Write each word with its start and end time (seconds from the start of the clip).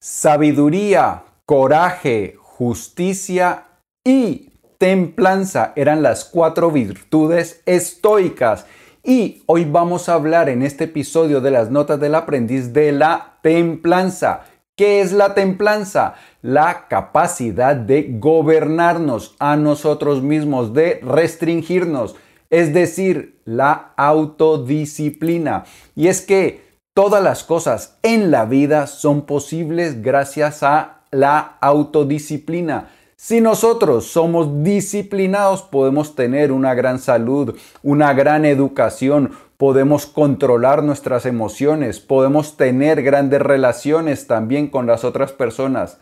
Sabiduría, 0.00 1.24
coraje, 1.44 2.36
justicia 2.38 3.64
y 4.04 4.52
templanza 4.78 5.72
eran 5.74 6.04
las 6.04 6.24
cuatro 6.24 6.70
virtudes 6.70 7.62
estoicas. 7.66 8.64
Y 9.02 9.42
hoy 9.46 9.64
vamos 9.64 10.08
a 10.08 10.14
hablar 10.14 10.50
en 10.50 10.62
este 10.62 10.84
episodio 10.84 11.40
de 11.40 11.50
las 11.50 11.72
notas 11.72 11.98
del 11.98 12.14
aprendiz 12.14 12.72
de 12.72 12.92
la 12.92 13.40
templanza. 13.42 14.42
¿Qué 14.76 15.00
es 15.00 15.10
la 15.10 15.34
templanza? 15.34 16.14
La 16.42 16.86
capacidad 16.86 17.74
de 17.74 18.06
gobernarnos 18.20 19.34
a 19.40 19.56
nosotros 19.56 20.22
mismos, 20.22 20.74
de 20.74 21.00
restringirnos, 21.02 22.14
es 22.50 22.72
decir, 22.72 23.40
la 23.44 23.94
autodisciplina. 23.96 25.64
Y 25.96 26.06
es 26.06 26.20
que 26.20 26.67
Todas 26.98 27.22
las 27.22 27.44
cosas 27.44 27.96
en 28.02 28.32
la 28.32 28.44
vida 28.44 28.88
son 28.88 29.22
posibles 29.22 30.02
gracias 30.02 30.64
a 30.64 31.02
la 31.12 31.56
autodisciplina. 31.60 32.88
Si 33.14 33.40
nosotros 33.40 34.06
somos 34.06 34.64
disciplinados, 34.64 35.62
podemos 35.62 36.16
tener 36.16 36.50
una 36.50 36.74
gran 36.74 36.98
salud, 36.98 37.54
una 37.84 38.14
gran 38.14 38.44
educación, 38.44 39.30
podemos 39.58 40.06
controlar 40.06 40.82
nuestras 40.82 41.24
emociones, 41.24 42.00
podemos 42.00 42.56
tener 42.56 43.04
grandes 43.04 43.42
relaciones 43.42 44.26
también 44.26 44.66
con 44.66 44.88
las 44.88 45.04
otras 45.04 45.30
personas. 45.30 45.98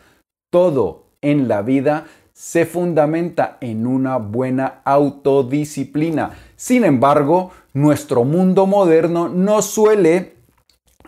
Todo 0.49 1.03
en 1.21 1.47
la 1.47 1.61
vida 1.61 2.05
se 2.33 2.65
fundamenta 2.65 3.59
en 3.61 3.85
una 3.85 4.17
buena 4.17 4.81
autodisciplina. 4.83 6.31
Sin 6.55 6.83
embargo, 6.83 7.51
nuestro 7.73 8.23
mundo 8.23 8.65
moderno 8.65 9.29
no 9.29 9.61
suele 9.61 10.36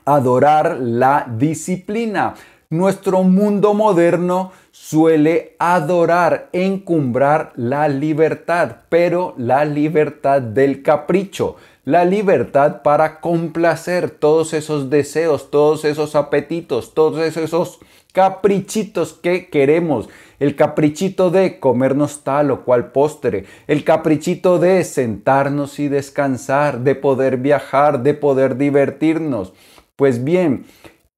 adorar 0.06 0.78
la 0.80 1.28
disciplina. 1.38 2.36
Nuestro 2.72 3.24
mundo 3.24 3.74
moderno 3.74 4.52
suele 4.72 5.56
adorar, 5.58 6.50
encumbrar 6.54 7.52
la 7.56 7.88
libertad, 7.88 8.78
pero 8.90 9.34
la 9.38 9.66
libertad 9.66 10.42
del 10.42 10.84
capricho, 10.84 11.56
la 11.84 12.06
libertad 12.06 12.84
para 12.84 13.20
complacer 13.22 14.12
todos 14.12 14.54
esos 14.54 14.92
deseos, 14.92 15.50
todos 15.50 15.84
esos 15.84 16.16
apetitos, 16.16 16.94
todos 16.94 17.36
esos 17.36 17.80
caprichitos 18.14 19.14
que 19.14 19.50
queremos. 19.50 20.08
El 20.40 20.56
caprichito 20.56 21.32
de 21.32 21.60
comernos 21.60 22.24
tal 22.24 22.52
o 22.52 22.62
cual 22.64 22.92
postre, 22.92 23.46
el 23.68 23.84
caprichito 23.84 24.60
de 24.60 24.84
sentarnos 24.84 25.80
y 25.80 25.88
descansar, 25.88 26.82
de 26.82 26.96
poder 26.96 27.38
viajar, 27.38 28.04
de 28.04 28.14
poder 28.14 28.58
divertirnos. 28.58 29.54
Pues 30.00 30.24
bien, 30.24 30.66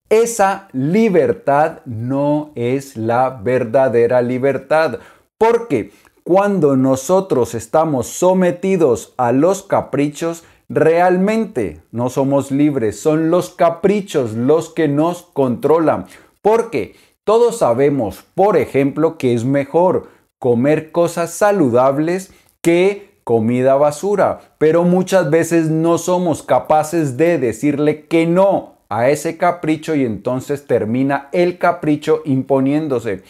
esa 0.10 0.68
libertad 0.72 1.82
no 1.86 2.52
es 2.56 2.98
la 2.98 3.30
verdadera 3.30 4.24
libertad, 4.24 4.98
porque 5.38 5.92
cuando 6.24 6.76
nosotros 6.76 7.54
estamos 7.54 8.08
sometidos 8.08 9.14
a 9.18 9.34
los 9.34 9.62
caprichos, 9.62 10.44
realmente 10.68 11.84
no 11.92 12.10
somos 12.10 12.50
libres, 12.50 13.00
son 13.00 13.30
los 13.30 13.52
caprichos 13.52 14.34
los 14.34 14.74
que 14.74 14.88
nos 14.88 15.22
controlan, 15.22 16.08
porque 16.42 16.96
todos 17.24 17.60
sabemos, 17.60 18.24
por 18.34 18.58
ejemplo, 18.58 19.20
que 19.20 19.36
es 19.36 19.46
mejor 19.46 20.08
comer 20.40 20.92
cosas 20.92 21.36
saludables 21.36 22.34
que 22.64 23.11
comida 23.32 23.76
basura, 23.76 24.42
pero 24.58 24.84
muchas 24.84 25.30
veces 25.30 25.70
no 25.70 25.98
somos 25.98 26.44
capaces 26.44 27.16
de 27.16 27.38
decirle 27.38 28.06
que 28.08 28.28
no 28.28 28.74
a 28.90 29.08
ese 29.08 29.38
capricho 29.38 29.96
y 29.96 30.04
entonces 30.04 30.68
termina 30.68 31.30
el 31.32 31.58
capricho 31.58 32.24
imponiéndose. 32.26 33.24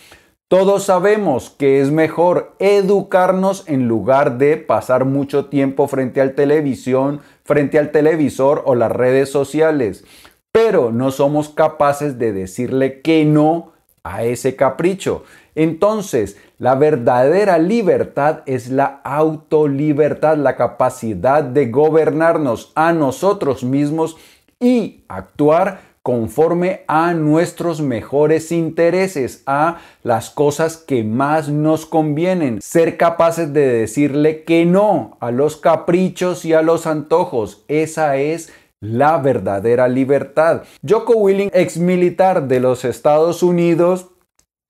Todos 0.48 0.86
sabemos 0.86 1.52
que 1.52 1.82
es 1.82 1.92
mejor 1.92 2.56
educarnos 2.58 3.64
en 3.68 3.88
lugar 3.88 4.40
de 4.40 4.58
pasar 4.58 5.06
mucho 5.06 5.46
tiempo 5.46 5.88
frente 5.88 6.20
al 6.20 6.34
televisión, 6.34 7.22
frente 7.44 7.78
al 7.78 7.92
televisor 7.92 8.64
o 8.66 8.74
las 8.74 8.92
redes 8.92 9.30
sociales, 9.30 10.04
pero 10.52 10.92
no 10.92 11.12
somos 11.12 11.50
capaces 11.50 12.18
de 12.18 12.34
decirle 12.34 13.02
que 13.02 13.24
no 13.24 13.74
a 14.04 14.24
ese 14.24 14.56
capricho. 14.56 15.26
Entonces, 15.56 16.38
la 16.58 16.76
verdadera 16.76 17.58
libertad 17.58 18.42
es 18.46 18.70
la 18.70 19.02
autolibertad, 19.04 20.38
la 20.38 20.56
capacidad 20.56 21.44
de 21.44 21.68
gobernarnos 21.68 22.72
a 22.76 22.94
nosotros 22.94 23.64
mismos 23.64 24.18
y 24.60 25.04
actuar 25.08 25.92
conforme 26.04 26.82
a 26.88 27.14
nuestros 27.14 27.80
mejores 27.82 28.52
intereses, 28.52 29.44
a 29.46 29.80
las 30.04 30.32
cosas 30.32 30.78
que 30.78 31.04
más 31.04 31.50
nos 31.50 31.86
convienen, 31.86 32.60
ser 32.62 32.98
capaces 32.98 33.54
de 33.54 33.68
decirle 33.68 34.44
que 34.44 34.66
no 34.66 35.18
a 35.20 35.32
los 35.32 35.58
caprichos 35.58 36.44
y 36.44 36.54
a 36.54 36.64
los 36.64 36.88
antojos. 36.88 37.64
Esa 37.68 38.18
es 38.18 38.52
la 38.80 39.20
verdadera 39.20 39.88
libertad. 39.88 40.64
Joko 40.88 41.14
Willing, 41.14 41.52
ex 41.54 41.78
militar 41.78 42.48
de 42.48 42.60
los 42.60 42.84
Estados 42.84 43.44
Unidos, 43.44 44.08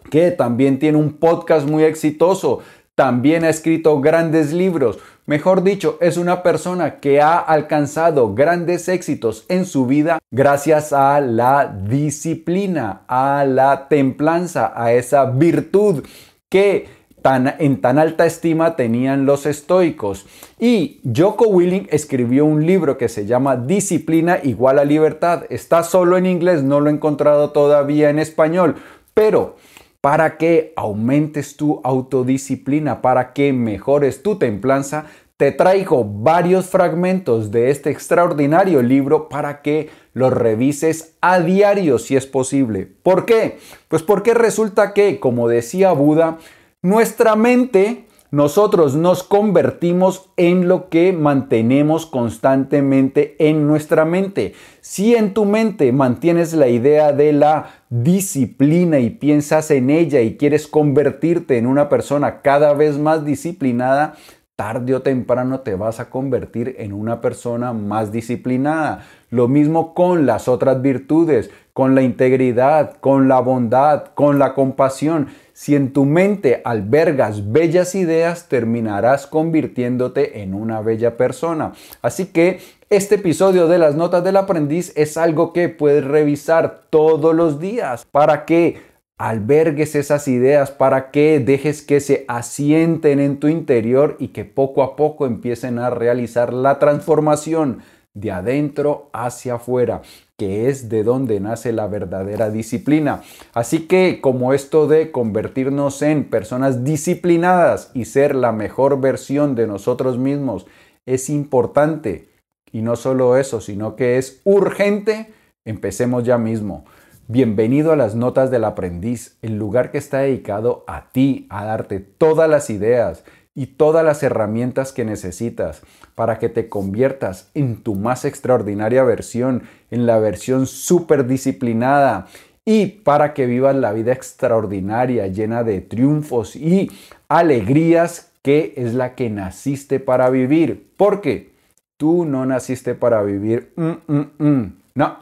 que 0.09 0.31
también 0.31 0.79
tiene 0.79 0.97
un 0.97 1.13
podcast 1.13 1.67
muy 1.67 1.83
exitoso, 1.83 2.59
también 2.95 3.43
ha 3.43 3.49
escrito 3.49 3.99
grandes 4.01 4.53
libros. 4.53 4.99
Mejor 5.25 5.63
dicho, 5.63 5.97
es 6.01 6.17
una 6.17 6.43
persona 6.43 6.99
que 6.99 7.21
ha 7.21 7.37
alcanzado 7.37 8.33
grandes 8.33 8.89
éxitos 8.89 9.45
en 9.47 9.65
su 9.65 9.85
vida 9.85 10.19
gracias 10.31 10.93
a 10.93 11.21
la 11.21 11.73
disciplina, 11.87 13.03
a 13.07 13.45
la 13.45 13.87
templanza, 13.87 14.73
a 14.75 14.93
esa 14.93 15.25
virtud 15.25 16.03
que 16.49 16.89
tan, 17.21 17.55
en 17.59 17.81
tan 17.81 17.99
alta 17.99 18.25
estima 18.25 18.75
tenían 18.75 19.25
los 19.25 19.45
estoicos. 19.45 20.25
Y 20.59 21.01
Joko 21.15 21.47
Willing 21.47 21.87
escribió 21.91 22.45
un 22.45 22.65
libro 22.65 22.97
que 22.97 23.09
se 23.09 23.25
llama 23.25 23.55
Disciplina 23.55 24.39
igual 24.43 24.79
a 24.79 24.85
libertad. 24.85 25.43
Está 25.49 25.83
solo 25.83 26.17
en 26.17 26.25
inglés, 26.25 26.63
no 26.63 26.79
lo 26.79 26.89
he 26.89 26.93
encontrado 26.93 27.51
todavía 27.51 28.09
en 28.09 28.19
español, 28.19 28.75
pero 29.13 29.55
para 30.01 30.37
que 30.37 30.73
aumentes 30.75 31.55
tu 31.55 31.79
autodisciplina, 31.83 33.01
para 33.01 33.33
que 33.33 33.53
mejores 33.53 34.23
tu 34.23 34.37
templanza, 34.37 35.05
te 35.37 35.51
traigo 35.51 36.03
varios 36.03 36.67
fragmentos 36.67 37.49
de 37.49 37.71
este 37.71 37.89
extraordinario 37.89 38.81
libro 38.83 39.29
para 39.29 39.61
que 39.61 39.89
los 40.13 40.31
revises 40.31 41.15
a 41.21 41.39
diario 41.39 41.97
si 41.97 42.15
es 42.15 42.27
posible. 42.27 42.87
¿Por 43.01 43.25
qué? 43.25 43.57
Pues 43.87 44.03
porque 44.03 44.33
resulta 44.35 44.93
que, 44.93 45.19
como 45.19 45.47
decía 45.47 45.93
Buda, 45.93 46.37
nuestra 46.83 47.35
mente 47.35 48.05
nosotros 48.31 48.95
nos 48.95 49.23
convertimos 49.23 50.29
en 50.37 50.69
lo 50.69 50.87
que 50.87 51.11
mantenemos 51.11 52.05
constantemente 52.05 53.35
en 53.39 53.67
nuestra 53.67 54.05
mente. 54.05 54.53
Si 54.79 55.15
en 55.15 55.33
tu 55.33 55.43
mente 55.43 55.91
mantienes 55.91 56.53
la 56.53 56.69
idea 56.69 57.11
de 57.11 57.33
la 57.33 57.71
disciplina 57.89 58.99
y 58.99 59.09
piensas 59.09 59.69
en 59.69 59.89
ella 59.89 60.21
y 60.21 60.37
quieres 60.37 60.65
convertirte 60.65 61.57
en 61.57 61.67
una 61.67 61.89
persona 61.89 62.41
cada 62.41 62.73
vez 62.73 62.97
más 62.97 63.25
disciplinada, 63.25 64.15
tarde 64.55 64.95
o 64.95 65.01
temprano 65.01 65.59
te 65.61 65.75
vas 65.75 65.99
a 65.99 66.09
convertir 66.09 66.75
en 66.77 66.93
una 66.93 67.19
persona 67.19 67.73
más 67.73 68.11
disciplinada. 68.11 69.03
Lo 69.29 69.47
mismo 69.47 69.93
con 69.93 70.25
las 70.25 70.47
otras 70.47 70.81
virtudes, 70.81 71.49
con 71.73 71.95
la 71.95 72.01
integridad, 72.01 72.97
con 72.99 73.27
la 73.27 73.39
bondad, 73.39 74.05
con 74.13 74.39
la 74.39 74.53
compasión. 74.53 75.27
Si 75.53 75.75
en 75.75 75.93
tu 75.93 76.05
mente 76.05 76.61
albergas 76.65 77.51
bellas 77.51 77.95
ideas, 77.95 78.47
terminarás 78.49 79.27
convirtiéndote 79.27 80.41
en 80.41 80.53
una 80.53 80.81
bella 80.81 81.17
persona. 81.17 81.73
Así 82.01 82.27
que 82.27 82.59
este 82.89 83.15
episodio 83.15 83.67
de 83.67 83.77
las 83.77 83.95
notas 83.95 84.23
del 84.23 84.37
aprendiz 84.37 84.91
es 84.95 85.17
algo 85.17 85.53
que 85.53 85.69
puedes 85.69 86.03
revisar 86.03 86.81
todos 86.89 87.33
los 87.33 87.59
días 87.59 88.05
para 88.11 88.45
que 88.45 88.91
albergues 89.17 89.93
esas 89.95 90.27
ideas, 90.27 90.71
para 90.71 91.11
que 91.11 91.39
dejes 91.39 91.83
que 91.83 91.99
se 91.99 92.25
asienten 92.27 93.19
en 93.19 93.39
tu 93.39 93.47
interior 93.47 94.17
y 94.19 94.29
que 94.29 94.45
poco 94.45 94.81
a 94.81 94.95
poco 94.95 95.27
empiecen 95.27 95.77
a 95.77 95.91
realizar 95.91 96.51
la 96.53 96.79
transformación 96.79 97.81
de 98.13 98.31
adentro 98.31 99.09
hacia 99.13 99.55
afuera, 99.55 100.01
que 100.37 100.67
es 100.69 100.89
de 100.89 101.03
donde 101.03 101.39
nace 101.39 101.71
la 101.71 101.87
verdadera 101.87 102.49
disciplina. 102.49 103.21
Así 103.53 103.87
que 103.87 104.19
como 104.21 104.53
esto 104.53 104.87
de 104.87 105.11
convertirnos 105.11 106.01
en 106.01 106.29
personas 106.29 106.83
disciplinadas 106.83 107.91
y 107.93 108.05
ser 108.05 108.35
la 108.35 108.51
mejor 108.51 108.99
versión 108.99 109.55
de 109.55 109.67
nosotros 109.67 110.17
mismos 110.17 110.65
es 111.05 111.29
importante, 111.29 112.29
y 112.71 112.81
no 112.81 112.95
solo 112.95 113.37
eso, 113.37 113.59
sino 113.59 113.95
que 113.95 114.17
es 114.17 114.41
urgente, 114.43 115.33
empecemos 115.65 116.23
ya 116.23 116.37
mismo. 116.37 116.85
Bienvenido 117.27 117.93
a 117.93 117.95
las 117.95 118.15
Notas 118.15 118.51
del 118.51 118.65
Aprendiz, 118.65 119.37
el 119.41 119.57
lugar 119.57 119.91
que 119.91 119.97
está 119.97 120.19
dedicado 120.19 120.83
a 120.87 121.11
ti, 121.11 121.47
a 121.49 121.65
darte 121.65 121.99
todas 121.99 122.49
las 122.49 122.69
ideas 122.69 123.23
y 123.53 123.67
todas 123.67 124.05
las 124.05 124.23
herramientas 124.23 124.93
que 124.93 125.05
necesitas 125.05 125.81
para 126.15 126.39
que 126.39 126.49
te 126.49 126.69
conviertas 126.69 127.49
en 127.53 127.83
tu 127.83 127.95
más 127.95 128.25
extraordinaria 128.25 129.03
versión, 129.03 129.63
en 129.89 130.05
la 130.05 130.19
versión 130.19 130.67
súper 130.67 131.27
disciplinada 131.27 132.27
y 132.63 132.87
para 132.87 133.33
que 133.33 133.45
vivas 133.45 133.75
la 133.75 133.91
vida 133.91 134.13
extraordinaria, 134.13 135.27
llena 135.27 135.63
de 135.63 135.81
triunfos 135.81 136.55
y 136.55 136.91
alegrías, 137.27 138.31
que 138.43 138.73
es 138.77 138.93
la 138.93 139.15
que 139.15 139.29
naciste 139.29 139.99
para 139.99 140.29
vivir. 140.29 140.91
Porque 140.97 141.51
tú 141.97 142.25
no 142.25 142.45
naciste 142.45 142.95
para 142.95 143.21
vivir, 143.23 143.73
mm, 143.75 144.13
mm, 144.13 144.31
mm. 144.37 144.81
no, 144.95 145.17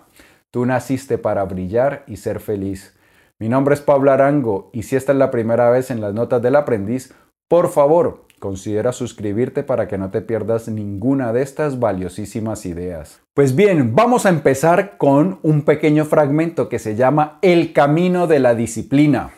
tú 0.51 0.65
naciste 0.65 1.17
para 1.17 1.43
brillar 1.45 2.03
y 2.07 2.17
ser 2.17 2.39
feliz. 2.39 2.95
Mi 3.39 3.47
nombre 3.47 3.73
es 3.73 3.81
Pablo 3.81 4.11
Arango 4.11 4.69
y 4.73 4.83
si 4.83 4.97
esta 4.97 5.13
es 5.13 5.17
la 5.17 5.31
primera 5.31 5.69
vez 5.69 5.91
en 5.91 6.01
las 6.01 6.13
notas 6.13 6.41
del 6.41 6.57
aprendiz, 6.57 7.13
por 7.49 7.69
favor, 7.69 8.25
considera 8.39 8.93
suscribirte 8.93 9.63
para 9.63 9.87
que 9.87 9.97
no 9.97 10.11
te 10.11 10.21
pierdas 10.21 10.69
ninguna 10.69 11.33
de 11.33 11.41
estas 11.41 11.79
valiosísimas 11.79 12.65
ideas. 12.65 13.21
Pues 13.33 13.55
bien, 13.55 13.95
vamos 13.95 14.25
a 14.25 14.29
empezar 14.29 14.97
con 14.97 15.39
un 15.41 15.63
pequeño 15.63 16.05
fragmento 16.05 16.69
que 16.69 16.77
se 16.77 16.95
llama 16.95 17.39
El 17.41 17.73
camino 17.73 18.27
de 18.27 18.39
la 18.39 18.53
disciplina. 18.53 19.31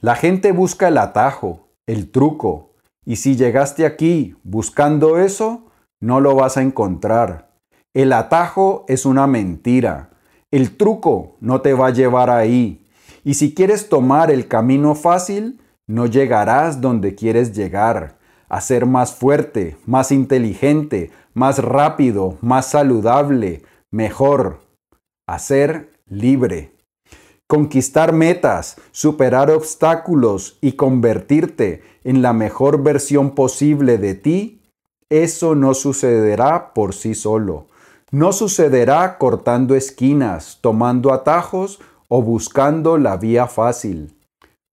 La 0.00 0.14
gente 0.14 0.52
busca 0.52 0.88
el 0.88 0.98
atajo, 0.98 1.68
el 1.86 2.10
truco, 2.10 2.70
y 3.04 3.16
si 3.16 3.36
llegaste 3.36 3.86
aquí 3.86 4.36
buscando 4.44 5.18
eso, 5.18 5.66
no 6.00 6.20
lo 6.20 6.36
vas 6.36 6.56
a 6.56 6.62
encontrar. 6.62 7.50
El 7.92 8.12
atajo 8.12 8.84
es 8.86 9.04
una 9.04 9.26
mentira. 9.26 10.10
El 10.52 10.76
truco 10.76 11.36
no 11.40 11.60
te 11.60 11.72
va 11.72 11.88
a 11.88 11.92
llevar 11.92 12.30
ahí. 12.30 12.86
Y 13.24 13.34
si 13.34 13.52
quieres 13.52 13.88
tomar 13.88 14.30
el 14.30 14.46
camino 14.46 14.94
fácil, 14.94 15.60
no 15.86 16.06
llegarás 16.06 16.80
donde 16.80 17.14
quieres 17.14 17.52
llegar. 17.52 18.18
A 18.48 18.60
ser 18.60 18.86
más 18.86 19.14
fuerte, 19.14 19.76
más 19.86 20.12
inteligente, 20.12 21.10
más 21.34 21.58
rápido, 21.58 22.38
más 22.40 22.70
saludable, 22.70 23.62
mejor. 23.90 24.60
A 25.26 25.38
ser 25.38 25.90
libre. 26.08 26.72
Conquistar 27.48 28.12
metas, 28.12 28.76
superar 28.90 29.50
obstáculos 29.50 30.58
y 30.60 30.72
convertirte 30.72 31.82
en 32.04 32.22
la 32.22 32.32
mejor 32.32 32.82
versión 32.82 33.36
posible 33.36 33.98
de 33.98 34.14
ti, 34.14 34.62
eso 35.10 35.54
no 35.54 35.74
sucederá 35.74 36.72
por 36.74 36.94
sí 36.94 37.14
solo. 37.14 37.68
No 38.10 38.32
sucederá 38.32 39.18
cortando 39.18 39.76
esquinas, 39.76 40.58
tomando 40.60 41.12
atajos 41.12 41.80
o 42.08 42.22
buscando 42.22 42.98
la 42.98 43.16
vía 43.16 43.46
fácil. 43.46 44.15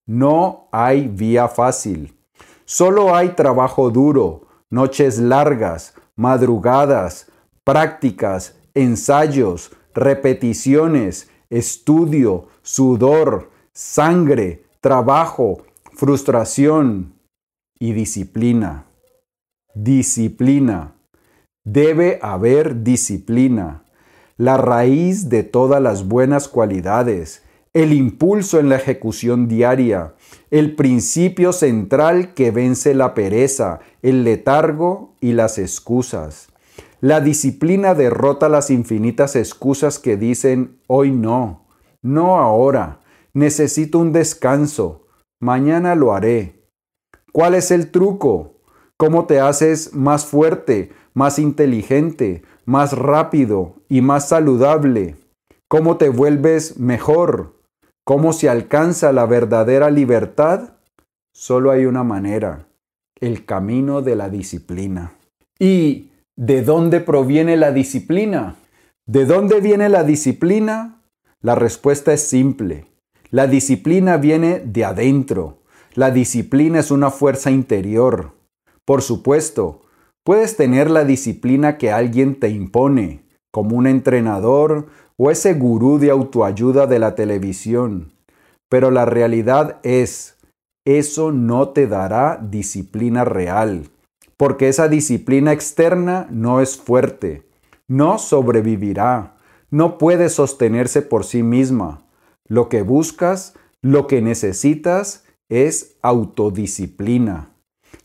No 0.05 0.67
hay 0.71 1.07
vía 1.07 1.47
fácil. 1.47 2.17
Solo 2.65 3.15
hay 3.15 3.29
trabajo 3.29 3.89
duro, 3.89 4.47
noches 4.69 5.19
largas, 5.19 5.93
madrugadas, 6.15 7.31
prácticas, 7.63 8.57
ensayos, 8.73 9.71
repeticiones, 9.93 11.29
estudio, 11.49 12.47
sudor, 12.61 13.51
sangre, 13.71 14.65
trabajo, 14.81 15.63
frustración 15.93 17.13
y 17.79 17.93
disciplina. 17.93 18.85
Disciplina. 19.75 20.95
Debe 21.63 22.19
haber 22.21 22.83
disciplina 22.83 23.83
la 24.37 24.57
raíz 24.57 25.29
de 25.29 25.43
todas 25.43 25.81
las 25.81 26.07
buenas 26.07 26.47
cualidades, 26.47 27.42
el 27.73 27.91
impulso 27.91 28.59
en 28.59 28.69
la 28.69 28.75
ejecución 28.75 29.47
diaria, 29.47 30.13
el 30.51 30.75
principio 30.75 31.51
central 31.53 32.35
que 32.35 32.51
vence 32.51 32.93
la 32.93 33.15
pereza, 33.15 33.79
el 34.03 34.23
letargo 34.23 35.15
y 35.19 35.33
las 35.33 35.57
excusas. 35.57 36.49
La 37.01 37.19
disciplina 37.19 37.95
derrota 37.95 38.47
las 38.47 38.69
infinitas 38.69 39.35
excusas 39.35 39.97
que 39.97 40.17
dicen 40.17 40.77
hoy 40.87 41.11
no, 41.11 41.65
no 42.03 42.37
ahora, 42.37 43.01
necesito 43.33 43.97
un 43.97 44.11
descanso, 44.11 45.07
mañana 45.41 45.95
lo 45.95 46.13
haré. 46.13 46.69
¿Cuál 47.31 47.55
es 47.55 47.71
el 47.71 47.89
truco? 47.89 48.61
¿Cómo 48.97 49.25
te 49.25 49.39
haces 49.39 49.95
más 49.95 50.27
fuerte, 50.27 50.91
más 51.15 51.39
inteligente, 51.39 52.43
más 52.65 52.95
rápido 52.95 53.77
y 53.89 54.01
más 54.01 54.29
saludable? 54.29 55.15
¿Cómo 55.67 55.97
te 55.97 56.09
vuelves 56.09 56.77
mejor? 56.77 57.52
¿Cómo 58.03 58.33
se 58.33 58.49
alcanza 58.49 59.11
la 59.11 59.25
verdadera 59.25 59.89
libertad? 59.89 60.73
Solo 61.33 61.71
hay 61.71 61.85
una 61.85 62.03
manera, 62.03 62.67
el 63.19 63.45
camino 63.45 64.01
de 64.01 64.15
la 64.15 64.29
disciplina. 64.29 65.13
¿Y 65.59 66.11
de 66.35 66.61
dónde 66.63 66.99
proviene 66.99 67.57
la 67.57 67.71
disciplina? 67.71 68.55
¿De 69.05 69.25
dónde 69.25 69.61
viene 69.61 69.89
la 69.89 70.03
disciplina? 70.03 71.01
La 71.41 71.55
respuesta 71.55 72.13
es 72.13 72.21
simple. 72.21 72.85
La 73.29 73.47
disciplina 73.47 74.17
viene 74.17 74.59
de 74.59 74.85
adentro. 74.85 75.59
La 75.93 76.11
disciplina 76.11 76.79
es 76.79 76.91
una 76.91 77.09
fuerza 77.09 77.51
interior. 77.51 78.33
Por 78.85 79.01
supuesto, 79.01 79.83
Puedes 80.23 80.55
tener 80.55 80.89
la 80.89 81.03
disciplina 81.03 81.77
que 81.77 81.91
alguien 81.91 82.39
te 82.39 82.47
impone, 82.47 83.22
como 83.53 83.77
un 83.77 83.85
entrenador 83.85 84.87
o 85.15 85.29
ese 85.29 85.53
gurú 85.53 85.99
de 85.99 86.09
autoayuda 86.09 86.87
de 86.87 86.97
la 86.97 87.13
televisión. 87.13 88.11
Pero 88.67 88.89
la 88.89 89.05
realidad 89.05 89.77
es, 89.83 90.37
eso 90.85 91.31
no 91.31 91.69
te 91.69 91.85
dará 91.85 92.39
disciplina 92.41 93.23
real, 93.23 93.89
porque 94.37 94.69
esa 94.69 94.87
disciplina 94.87 95.53
externa 95.53 96.27
no 96.31 96.61
es 96.61 96.77
fuerte, 96.77 97.43
no 97.87 98.17
sobrevivirá, 98.17 99.35
no 99.69 99.99
puede 99.99 100.29
sostenerse 100.29 101.03
por 101.03 101.23
sí 101.23 101.43
misma. 101.43 102.01
Lo 102.47 102.69
que 102.69 102.81
buscas, 102.81 103.53
lo 103.83 104.07
que 104.07 104.23
necesitas 104.23 105.25
es 105.47 105.95
autodisciplina. 106.01 107.51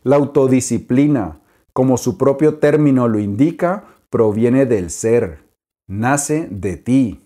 La 0.03 0.17
autodisciplina, 0.17 1.39
como 1.73 1.97
su 1.97 2.19
propio 2.19 2.59
término 2.59 3.07
lo 3.07 3.19
indica, 3.19 3.85
proviene 4.09 4.65
del 4.65 4.89
ser, 4.89 5.43
nace 5.87 6.47
de 6.49 6.77
ti. 6.77 7.21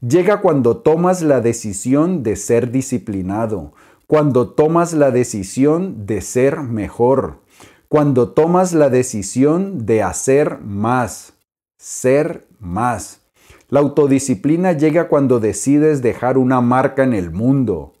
Llega 0.00 0.40
cuando 0.40 0.78
tomas 0.78 1.22
la 1.22 1.40
decisión 1.40 2.22
de 2.22 2.36
ser 2.36 2.70
disciplinado, 2.70 3.72
cuando 4.06 4.50
tomas 4.50 4.92
la 4.92 5.10
decisión 5.10 6.06
de 6.06 6.20
ser 6.20 6.60
mejor, 6.60 7.40
cuando 7.88 8.30
tomas 8.30 8.72
la 8.72 8.88
decisión 8.88 9.84
de 9.84 10.02
hacer 10.02 10.60
más, 10.60 11.34
ser 11.78 12.46
más. 12.58 13.20
La 13.68 13.80
autodisciplina 13.80 14.72
llega 14.72 15.08
cuando 15.08 15.38
decides 15.38 16.02
dejar 16.02 16.38
una 16.38 16.60
marca 16.60 17.04
en 17.04 17.14
el 17.14 17.30
mundo. 17.30 17.92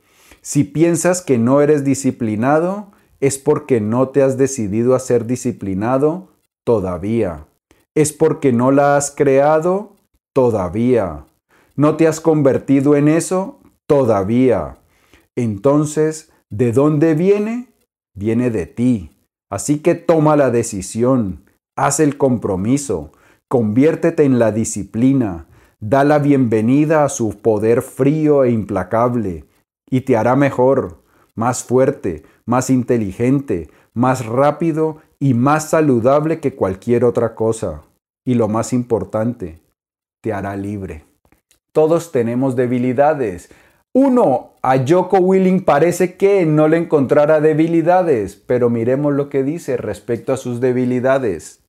Si 0.42 0.64
piensas 0.64 1.22
que 1.22 1.38
no 1.38 1.60
eres 1.60 1.84
disciplinado, 1.84 2.92
es 3.20 3.38
porque 3.38 3.80
no 3.80 4.08
te 4.08 4.22
has 4.22 4.38
decidido 4.38 4.94
a 4.94 5.00
ser 5.00 5.26
disciplinado 5.26 6.28
todavía. 6.64 7.46
Es 7.94 8.12
porque 8.12 8.52
no 8.52 8.70
la 8.70 8.96
has 8.96 9.10
creado 9.10 9.96
todavía. 10.34 11.26
No 11.76 11.96
te 11.96 12.06
has 12.06 12.20
convertido 12.20 12.94
en 12.96 13.08
eso 13.08 13.60
todavía. 13.86 14.78
Entonces, 15.36 16.32
¿de 16.50 16.72
dónde 16.72 17.14
viene? 17.14 17.68
Viene 18.14 18.50
de 18.50 18.66
ti. 18.66 19.10
Así 19.50 19.80
que 19.80 19.94
toma 19.96 20.36
la 20.36 20.50
decisión, 20.50 21.44
haz 21.76 21.98
el 21.98 22.16
compromiso, 22.16 23.10
conviértete 23.48 24.22
en 24.22 24.38
la 24.38 24.52
disciplina, 24.52 25.48
da 25.80 26.04
la 26.04 26.20
bienvenida 26.20 27.04
a 27.04 27.08
su 27.08 27.40
poder 27.40 27.82
frío 27.82 28.44
e 28.44 28.52
implacable, 28.52 29.46
y 29.90 30.02
te 30.02 30.16
hará 30.16 30.36
mejor, 30.36 31.02
más 31.34 31.64
fuerte, 31.64 32.22
más 32.46 32.70
inteligente, 32.70 33.70
más 33.92 34.24
rápido 34.24 34.98
y 35.20 35.34
más 35.34 35.70
saludable 35.70 36.40
que 36.40 36.54
cualquier 36.54 37.04
otra 37.04 37.34
cosa. 37.34 37.82
Y 38.26 38.34
lo 38.34 38.48
más 38.48 38.72
importante, 38.72 39.60
te 40.22 40.32
hará 40.32 40.56
libre. 40.56 41.04
Todos 41.72 42.10
tenemos 42.10 42.56
debilidades. 42.56 43.50
Uno, 43.94 44.54
a 44.62 44.84
Joko 44.86 45.18
Willing 45.18 45.64
parece 45.64 46.16
que 46.16 46.46
no 46.46 46.68
le 46.68 46.76
encontrara 46.76 47.40
debilidades, 47.40 48.36
pero 48.36 48.70
miremos 48.70 49.14
lo 49.14 49.28
que 49.28 49.42
dice 49.42 49.76
respecto 49.76 50.32
a 50.32 50.36
sus 50.36 50.60
debilidades. 50.60 51.62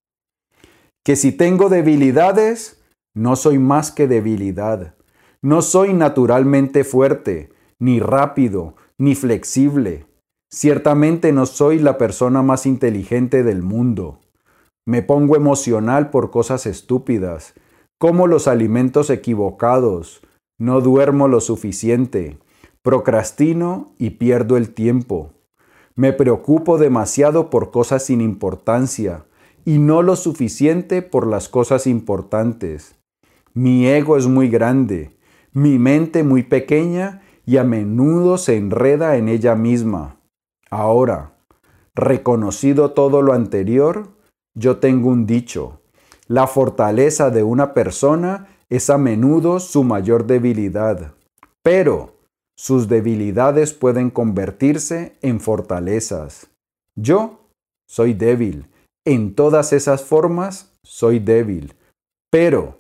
Que 1.04 1.16
si 1.16 1.32
tengo 1.32 1.70
debilidades, 1.70 2.82
no 3.16 3.36
soy 3.36 3.60
más 3.60 3.92
que 3.92 4.08
debilidad. 4.08 4.94
No 5.42 5.62
soy 5.62 5.94
naturalmente 5.94 6.84
fuerte, 6.84 7.50
ni 7.80 8.00
rápido, 8.00 8.76
ni 8.98 9.16
flexible. 9.16 10.06
Ciertamente 10.54 11.32
no 11.32 11.46
soy 11.46 11.80
la 11.80 11.98
persona 11.98 12.42
más 12.42 12.66
inteligente 12.66 13.44
del 13.44 13.62
mundo. 13.62 14.20
Me 14.86 15.02
pongo 15.02 15.38
emocional 15.38 16.10
por 16.10 16.30
cosas 16.30 16.66
estúpidas, 16.66 17.54
como 17.98 18.28
los 18.28 18.50
alimentos 18.50 19.10
equivocados, 19.10 20.22
no 20.60 20.82
duermo 20.82 21.30
lo 21.30 21.40
suficiente, 21.40 22.38
procrastino 22.82 23.94
y 23.98 24.12
pierdo 24.12 24.58
el 24.58 24.74
tiempo. 24.74 25.32
Me 25.96 26.12
preocupo 26.12 26.78
demasiado 26.78 27.50
por 27.50 27.72
cosas 27.72 28.06
sin 28.06 28.20
importancia 28.20 29.26
y 29.64 29.78
no 29.78 30.02
lo 30.02 30.18
suficiente 30.18 31.02
por 31.02 31.28
las 31.28 31.48
cosas 31.48 31.88
importantes. 31.88 32.96
Mi 33.54 33.88
ego 33.88 34.18
es 34.18 34.28
muy 34.28 34.50
grande, 34.50 35.16
mi 35.54 35.80
mente 35.80 36.24
muy 36.24 36.44
pequeña 36.44 37.22
y 37.46 37.58
a 37.58 37.64
menudo 37.64 38.38
se 38.38 38.58
enreda 38.58 39.16
en 39.16 39.30
ella 39.30 39.56
misma. 39.56 40.21
Ahora, 40.72 41.34
reconocido 41.96 42.92
todo 42.92 43.22
lo 43.22 43.34
anterior, 43.34 44.08
yo 44.58 44.78
tengo 44.78 45.10
un 45.10 45.26
dicho. 45.26 45.82
La 46.28 46.48
fortaleza 46.48 47.30
de 47.30 47.44
una 47.44 47.74
persona 47.74 48.48
es 48.70 48.90
a 48.90 48.98
menudo 48.98 49.60
su 49.60 49.84
mayor 49.84 50.26
debilidad, 50.26 51.14
pero 51.62 52.16
sus 52.58 52.88
debilidades 52.88 53.74
pueden 53.74 54.10
convertirse 54.10 55.18
en 55.22 55.42
fortalezas. 55.42 56.50
Yo 56.96 57.40
soy 57.90 58.14
débil. 58.14 58.68
En 59.06 59.36
todas 59.36 59.74
esas 59.74 60.04
formas 60.04 60.74
soy 60.86 61.20
débil. 61.20 61.74
Pero 62.32 62.78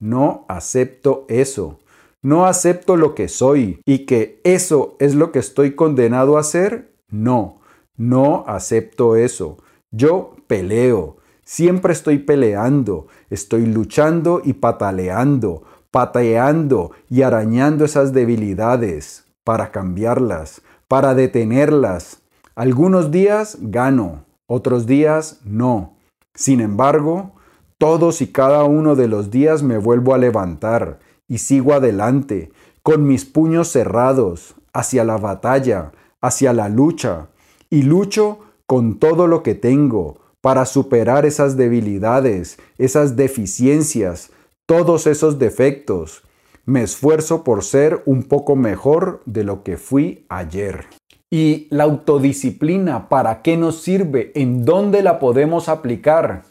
no 0.00 0.46
acepto 0.48 1.26
eso. 1.28 1.80
No 2.22 2.46
acepto 2.46 2.96
lo 2.96 3.14
que 3.14 3.28
soy 3.28 3.80
y 3.84 4.06
que 4.06 4.40
eso 4.44 4.96
es 5.00 5.14
lo 5.14 5.32
que 5.32 5.40
estoy 5.40 5.74
condenado 5.74 6.36
a 6.36 6.40
hacer. 6.40 6.95
No, 7.08 7.60
no 7.96 8.44
acepto 8.46 9.16
eso. 9.16 9.58
Yo 9.90 10.36
peleo. 10.46 11.18
Siempre 11.44 11.92
estoy 11.92 12.18
peleando, 12.18 13.06
estoy 13.30 13.66
luchando 13.66 14.42
y 14.44 14.54
pataleando, 14.54 15.62
pateando 15.92 16.90
y 17.08 17.22
arañando 17.22 17.84
esas 17.84 18.12
debilidades 18.12 19.24
para 19.44 19.70
cambiarlas, 19.70 20.62
para 20.88 21.14
detenerlas. 21.14 22.22
Algunos 22.56 23.12
días 23.12 23.58
gano, 23.60 24.24
otros 24.48 24.86
días 24.86 25.40
no. 25.44 25.94
Sin 26.34 26.60
embargo, 26.60 27.32
todos 27.78 28.22
y 28.22 28.32
cada 28.32 28.64
uno 28.64 28.96
de 28.96 29.06
los 29.06 29.30
días 29.30 29.62
me 29.62 29.78
vuelvo 29.78 30.14
a 30.14 30.18
levantar 30.18 30.98
y 31.28 31.38
sigo 31.38 31.74
adelante, 31.74 32.50
con 32.82 33.06
mis 33.06 33.24
puños 33.24 33.68
cerrados, 33.68 34.54
hacia 34.72 35.04
la 35.04 35.16
batalla, 35.16 35.92
hacia 36.26 36.52
la 36.52 36.68
lucha, 36.68 37.28
y 37.70 37.82
lucho 37.82 38.40
con 38.66 38.98
todo 38.98 39.26
lo 39.26 39.42
que 39.42 39.54
tengo, 39.54 40.18
para 40.40 40.64
superar 40.66 41.26
esas 41.26 41.56
debilidades, 41.56 42.58
esas 42.78 43.16
deficiencias, 43.16 44.30
todos 44.66 45.06
esos 45.06 45.38
defectos. 45.38 46.22
Me 46.64 46.82
esfuerzo 46.82 47.44
por 47.44 47.64
ser 47.64 48.02
un 48.06 48.24
poco 48.24 48.56
mejor 48.56 49.22
de 49.24 49.44
lo 49.44 49.62
que 49.62 49.76
fui 49.76 50.24
ayer. 50.28 50.86
¿Y 51.30 51.66
la 51.70 51.84
autodisciplina 51.84 53.08
para 53.08 53.42
qué 53.42 53.56
nos 53.56 53.82
sirve? 53.82 54.32
¿En 54.34 54.64
dónde 54.64 55.02
la 55.02 55.18
podemos 55.18 55.68
aplicar? 55.68 56.44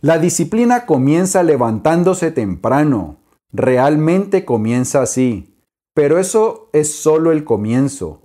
La 0.00 0.18
disciplina 0.18 0.86
comienza 0.86 1.42
levantándose 1.42 2.30
temprano. 2.30 3.16
Realmente 3.52 4.44
comienza 4.44 5.02
así. 5.02 5.53
Pero 5.94 6.18
eso 6.18 6.68
es 6.72 6.94
solo 6.94 7.32
el 7.32 7.44
comienzo 7.44 8.20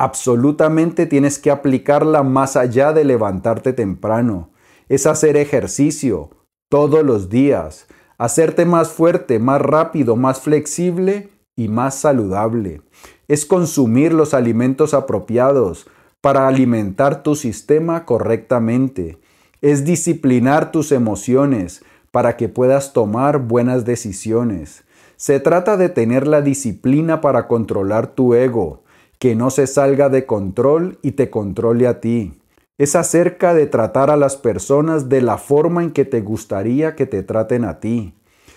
absolutamente 0.00 1.04
tienes 1.04 1.38
que 1.38 1.50
aplicarla 1.50 2.22
más 2.22 2.56
allá 2.56 2.94
de 2.94 3.04
levantarte 3.04 3.74
temprano. 3.74 4.48
Es 4.88 5.04
hacer 5.04 5.36
ejercicio 5.36 6.30
todos 6.70 7.04
los 7.04 7.28
días, 7.28 7.86
hacerte 8.16 8.64
más 8.64 8.88
fuerte, 8.88 9.38
más 9.38 9.60
rápido, 9.60 10.16
más 10.16 10.40
flexible 10.40 11.28
y 11.54 11.68
más 11.68 11.96
saludable. 11.96 12.80
Es 13.28 13.44
consumir 13.44 14.14
los 14.14 14.32
alimentos 14.32 14.94
apropiados 14.94 15.86
para 16.22 16.48
alimentar 16.48 17.22
tu 17.22 17.36
sistema 17.36 18.06
correctamente. 18.06 19.18
Es 19.60 19.84
disciplinar 19.84 20.72
tus 20.72 20.92
emociones 20.92 21.84
para 22.10 22.38
que 22.38 22.48
puedas 22.48 22.94
tomar 22.94 23.38
buenas 23.38 23.84
decisiones. 23.84 24.82
Se 25.20 25.38
trata 25.38 25.76
de 25.76 25.90
tener 25.90 26.26
la 26.26 26.40
disciplina 26.40 27.20
para 27.20 27.46
controlar 27.46 28.06
tu 28.06 28.32
ego, 28.32 28.84
que 29.18 29.36
no 29.36 29.50
se 29.50 29.66
salga 29.66 30.08
de 30.08 30.24
control 30.24 30.98
y 31.02 31.12
te 31.12 31.28
controle 31.28 31.86
a 31.86 32.00
ti. 32.00 32.40
Es 32.78 32.96
acerca 32.96 33.52
de 33.52 33.66
tratar 33.66 34.08
a 34.08 34.16
las 34.16 34.38
personas 34.38 35.10
de 35.10 35.20
la 35.20 35.36
forma 35.36 35.82
en 35.82 35.90
que 35.90 36.06
te 36.06 36.22
gustaría 36.22 36.96
que 36.96 37.04
te 37.04 37.22
traten 37.22 37.66
a 37.66 37.80
ti. 37.80 38.14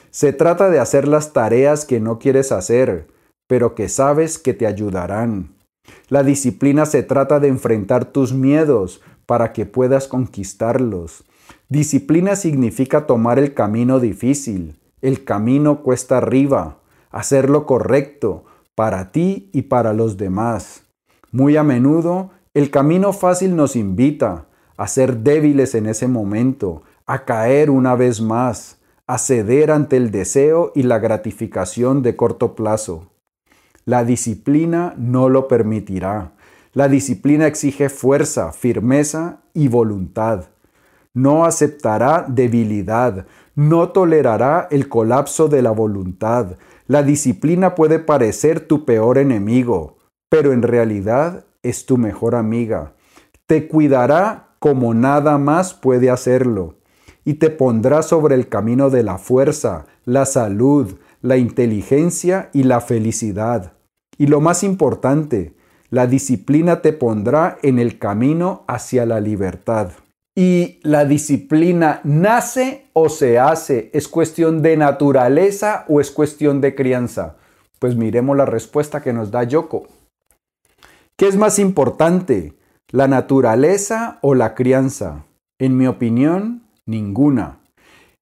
Se 0.09 0.31
trata 0.31 0.69
de 0.69 0.79
hacer 0.79 1.05
las 1.05 1.33
tareas 1.33 1.83
que 1.83 1.99
no 1.99 2.17
quieres 2.17 2.53
hacer, 2.53 3.07
pero 3.45 3.75
que 3.75 3.89
sabes 3.89 4.39
que 4.39 4.53
te 4.53 4.65
ayudarán. 4.65 5.53
La 6.07 6.23
disciplina 6.23 6.85
se 6.85 7.03
trata 7.03 7.41
de 7.41 7.49
enfrentar 7.49 8.05
tus 8.05 8.31
miedos 8.31 9.01
para 9.25 9.51
que 9.51 9.65
puedas 9.65 10.07
conquistarlos. 10.07 11.25
Disciplina 11.67 12.37
significa 12.37 13.05
tomar 13.05 13.37
el 13.37 13.53
camino 13.53 13.99
difícil, 13.99 14.77
el 15.03 15.25
camino 15.25 15.83
cuesta 15.83 16.17
arriba, 16.17 16.77
hacer 17.11 17.49
lo 17.49 17.65
correcto, 17.65 18.45
para 18.73 19.11
ti 19.11 19.49
y 19.51 19.63
para 19.63 19.91
los 19.91 20.15
demás. 20.15 20.85
Muy 21.29 21.57
a 21.57 21.63
menudo, 21.63 22.31
el 22.53 22.71
camino 22.71 23.11
fácil 23.11 23.57
nos 23.57 23.75
invita 23.75 24.45
a 24.77 24.87
ser 24.87 25.17
débiles 25.17 25.75
en 25.75 25.87
ese 25.87 26.07
momento, 26.07 26.83
a 27.05 27.25
caer 27.25 27.69
una 27.69 27.95
vez 27.95 28.21
más, 28.21 28.79
a 29.05 29.17
ceder 29.17 29.71
ante 29.71 29.97
el 29.97 30.09
deseo 30.09 30.71
y 30.73 30.83
la 30.83 30.99
gratificación 30.99 32.01
de 32.01 32.15
corto 32.15 32.55
plazo. 32.55 33.11
La 33.83 34.05
disciplina 34.05 34.95
no 34.97 35.27
lo 35.27 35.49
permitirá. 35.49 36.31
La 36.71 36.87
disciplina 36.87 37.45
exige 37.45 37.89
fuerza, 37.89 38.53
firmeza 38.53 39.41
y 39.53 39.67
voluntad. 39.67 40.45
No 41.13 41.43
aceptará 41.43 42.25
debilidad, 42.27 43.27
no 43.55 43.89
tolerará 43.89 44.67
el 44.71 44.89
colapso 44.89 45.47
de 45.47 45.61
la 45.61 45.71
voluntad, 45.71 46.57
la 46.87 47.03
disciplina 47.03 47.75
puede 47.75 47.99
parecer 47.99 48.59
tu 48.61 48.85
peor 48.85 49.17
enemigo, 49.17 49.97
pero 50.29 50.51
en 50.51 50.63
realidad 50.63 51.45
es 51.61 51.85
tu 51.85 51.97
mejor 51.97 52.35
amiga. 52.35 52.93
Te 53.45 53.67
cuidará 53.67 54.55
como 54.59 54.93
nada 54.93 55.37
más 55.37 55.73
puede 55.73 56.09
hacerlo 56.09 56.75
y 57.25 57.35
te 57.35 57.49
pondrá 57.49 58.01
sobre 58.01 58.35
el 58.35 58.49
camino 58.49 58.89
de 58.89 59.03
la 59.03 59.17
fuerza, 59.17 59.85
la 60.05 60.25
salud, 60.25 60.95
la 61.21 61.37
inteligencia 61.37 62.49
y 62.53 62.63
la 62.63 62.81
felicidad. 62.81 63.73
Y 64.17 64.27
lo 64.27 64.41
más 64.41 64.63
importante, 64.63 65.55
la 65.89 66.07
disciplina 66.07 66.81
te 66.81 66.91
pondrá 66.91 67.57
en 67.61 67.79
el 67.79 67.99
camino 67.99 68.63
hacia 68.67 69.05
la 69.05 69.19
libertad. 69.19 69.91
¿Y 70.35 70.79
la 70.81 71.05
disciplina 71.05 72.01
nace 72.03 72.87
o 72.93 73.09
se 73.09 73.37
hace? 73.37 73.91
¿Es 73.93 74.07
cuestión 74.07 74.63
de 74.63 74.77
naturaleza 74.77 75.85
o 75.87 76.01
es 76.01 76.09
cuestión 76.09 76.59
de 76.59 76.73
crianza? 76.73 77.35
Pues 77.77 77.95
miremos 77.95 78.35
la 78.35 78.45
respuesta 78.45 79.01
que 79.01 79.13
nos 79.13 79.29
da 79.29 79.43
Yoko. 79.43 79.87
¿Qué 81.15 81.27
es 81.27 81.35
más 81.35 81.59
importante, 81.59 82.53
la 82.89 83.07
naturaleza 83.07 84.17
o 84.21 84.33
la 84.33 84.55
crianza? 84.55 85.25
En 85.59 85.77
mi 85.77 85.85
opinión, 85.85 86.63
ninguna. 86.87 87.59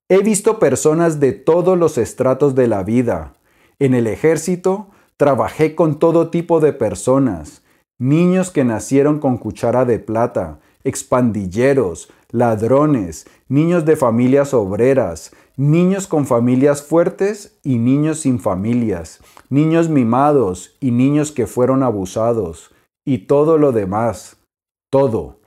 He 0.09 0.21
visto 0.21 0.59
personas 0.59 1.21
de 1.21 1.31
todos 1.31 1.77
los 1.77 1.97
estratos 1.97 2.55
de 2.55 2.67
la 2.67 2.83
vida. 2.83 3.35
En 3.79 3.93
el 3.93 4.07
ejército 4.07 4.87
trabajé 5.15 5.75
con 5.75 5.97
todo 5.97 6.29
tipo 6.29 6.59
de 6.59 6.73
personas, 6.73 7.61
niños 7.97 8.51
que 8.51 8.65
nacieron 8.65 9.19
con 9.19 9.37
cuchara 9.37 9.85
de 9.85 9.99
plata, 9.99 10.59
expandilleros, 10.83 12.09
ladrones, 12.31 13.27
niños 13.49 13.85
de 13.85 13.95
familias 13.95 14.53
obreras, 14.53 15.31
niños 15.57 16.07
con 16.07 16.25
familias 16.25 16.81
fuertes 16.81 17.57
y 17.63 17.77
niños 17.77 18.21
sin 18.21 18.39
familias, 18.39 19.21
niños 19.49 19.89
mimados 19.89 20.75
y 20.79 20.91
niños 20.91 21.31
que 21.31 21.47
fueron 21.47 21.83
abusados, 21.83 22.73
y 23.05 23.19
todo 23.19 23.57
lo 23.57 23.71
demás, 23.71 24.37
todo. 24.89 25.39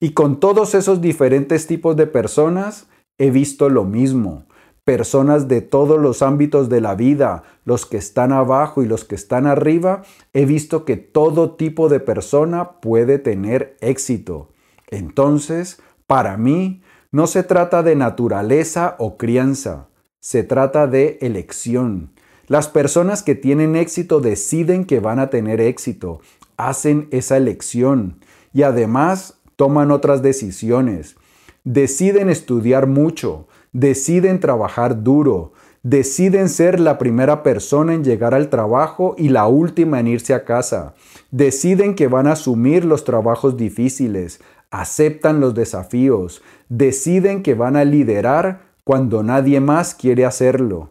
Y 0.00 0.10
con 0.10 0.40
todos 0.40 0.74
esos 0.74 1.00
diferentes 1.00 1.66
tipos 1.66 1.96
de 1.96 2.06
personas 2.06 2.88
he 3.18 3.30
visto 3.30 3.68
lo 3.68 3.84
mismo. 3.84 4.44
Personas 4.84 5.48
de 5.48 5.62
todos 5.62 5.98
los 5.98 6.20
ámbitos 6.20 6.68
de 6.68 6.82
la 6.82 6.94
vida, 6.94 7.42
los 7.64 7.86
que 7.86 7.96
están 7.96 8.32
abajo 8.32 8.82
y 8.82 8.86
los 8.86 9.04
que 9.04 9.14
están 9.14 9.46
arriba, 9.46 10.02
he 10.34 10.44
visto 10.44 10.84
que 10.84 10.98
todo 10.98 11.52
tipo 11.52 11.88
de 11.88 12.00
persona 12.00 12.80
puede 12.82 13.18
tener 13.18 13.76
éxito. 13.80 14.50
Entonces, 14.88 15.80
para 16.06 16.36
mí, 16.36 16.82
no 17.12 17.26
se 17.26 17.42
trata 17.42 17.82
de 17.82 17.96
naturaleza 17.96 18.96
o 18.98 19.16
crianza, 19.16 19.88
se 20.20 20.42
trata 20.42 20.86
de 20.86 21.18
elección. 21.20 22.10
Las 22.46 22.68
personas 22.68 23.22
que 23.22 23.34
tienen 23.34 23.76
éxito 23.76 24.20
deciden 24.20 24.84
que 24.84 25.00
van 25.00 25.18
a 25.18 25.30
tener 25.30 25.60
éxito, 25.60 26.20
hacen 26.56 27.08
esa 27.10 27.36
elección 27.36 28.18
y 28.52 28.62
además 28.62 29.38
toman 29.56 29.90
otras 29.90 30.22
decisiones. 30.22 31.16
Deciden 31.64 32.28
estudiar 32.28 32.86
mucho, 32.86 33.48
deciden 33.72 34.40
trabajar 34.40 35.02
duro, 35.02 35.52
deciden 35.82 36.48
ser 36.48 36.80
la 36.80 36.98
primera 36.98 37.42
persona 37.42 37.94
en 37.94 38.04
llegar 38.04 38.34
al 38.34 38.48
trabajo 38.48 39.14
y 39.18 39.28
la 39.28 39.46
última 39.46 40.00
en 40.00 40.08
irse 40.08 40.34
a 40.34 40.44
casa. 40.44 40.94
Deciden 41.30 41.94
que 41.94 42.08
van 42.08 42.26
a 42.26 42.32
asumir 42.32 42.84
los 42.84 43.04
trabajos 43.04 43.56
difíciles, 43.56 44.40
aceptan 44.80 45.38
los 45.40 45.54
desafíos, 45.54 46.42
deciden 46.68 47.42
que 47.42 47.54
van 47.54 47.76
a 47.76 47.84
liderar 47.84 48.62
cuando 48.82 49.22
nadie 49.22 49.60
más 49.60 49.94
quiere 49.94 50.24
hacerlo. 50.24 50.90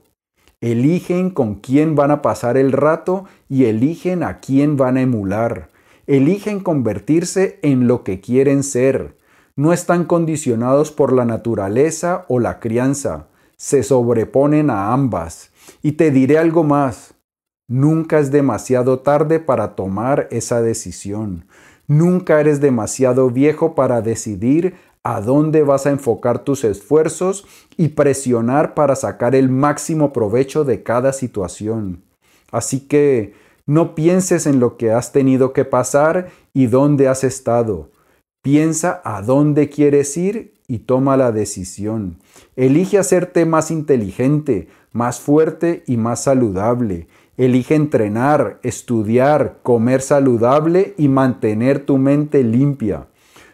Eligen 0.61 1.29
con 1.29 1.55
quién 1.55 1.93
van 1.93 2.09
a 2.11 2.21
pasar 2.21 2.55
el 2.55 2.71
rato 2.71 3.25
y 3.49 3.65
eligen 3.65 4.23
a 4.23 4.39
quién 4.39 4.77
van 4.77 4.95
a 4.95 5.01
emular. 5.01 5.69
Eligen 6.07 6.61
convertirse 6.61 7.59
en 7.61 7.87
lo 7.87 8.05
que 8.05 8.21
quieren 8.21 8.63
ser. 8.63 9.17
No 9.57 9.73
están 9.73 10.05
condicionados 10.05 10.91
por 10.91 11.11
la 11.11 11.25
naturaleza 11.25 12.25
o 12.29 12.39
la 12.39 12.61
crianza. 12.61 13.27
Se 13.57 13.83
sobreponen 13.83 14.69
a 14.69 14.93
ambas. 14.93 15.51
Y 15.81 15.93
te 15.93 16.09
diré 16.11 16.37
algo 16.37 16.63
más. 16.63 17.15
Nunca 17.67 18.19
es 18.19 18.31
demasiado 18.31 18.99
tarde 18.99 19.39
para 19.39 19.75
tomar 19.75 20.29
esa 20.31 20.61
decisión. 20.61 21.45
Nunca 21.87 22.39
eres 22.39 22.61
demasiado 22.61 23.29
viejo 23.29 23.75
para 23.75 24.01
decidir 24.01 24.75
a 25.03 25.19
dónde 25.19 25.63
vas 25.63 25.85
a 25.85 25.91
enfocar 25.91 26.39
tus 26.39 26.63
esfuerzos 26.63 27.45
y 27.75 27.89
presionar 27.89 28.73
para 28.73 28.95
sacar 28.95 29.35
el 29.35 29.49
máximo 29.49 30.13
provecho 30.13 30.63
de 30.63 30.81
cada 30.81 31.11
situación. 31.11 32.03
Así 32.51 32.81
que 32.81 33.33
no 33.65 33.95
pienses 33.95 34.45
en 34.45 34.59
lo 34.59 34.77
que 34.77 34.91
has 34.91 35.11
tenido 35.11 35.53
que 35.53 35.65
pasar 35.65 36.29
y 36.53 36.67
dónde 36.67 37.07
has 37.07 37.23
estado. 37.23 37.89
Piensa 38.41 39.01
a 39.03 39.21
dónde 39.21 39.69
quieres 39.69 40.15
ir 40.17 40.53
y 40.67 40.79
toma 40.79 41.17
la 41.17 41.31
decisión. 41.31 42.19
Elige 42.55 42.97
hacerte 42.97 43.45
más 43.45 43.71
inteligente, 43.71 44.67
más 44.91 45.19
fuerte 45.19 45.83
y 45.87 45.97
más 45.97 46.23
saludable. 46.23 47.07
Elige 47.35 47.73
entrenar, 47.73 48.59
estudiar, 48.61 49.57
comer 49.63 50.01
saludable 50.01 50.93
y 50.97 51.07
mantener 51.07 51.83
tu 51.83 51.97
mente 51.97 52.43
limpia. 52.43 53.07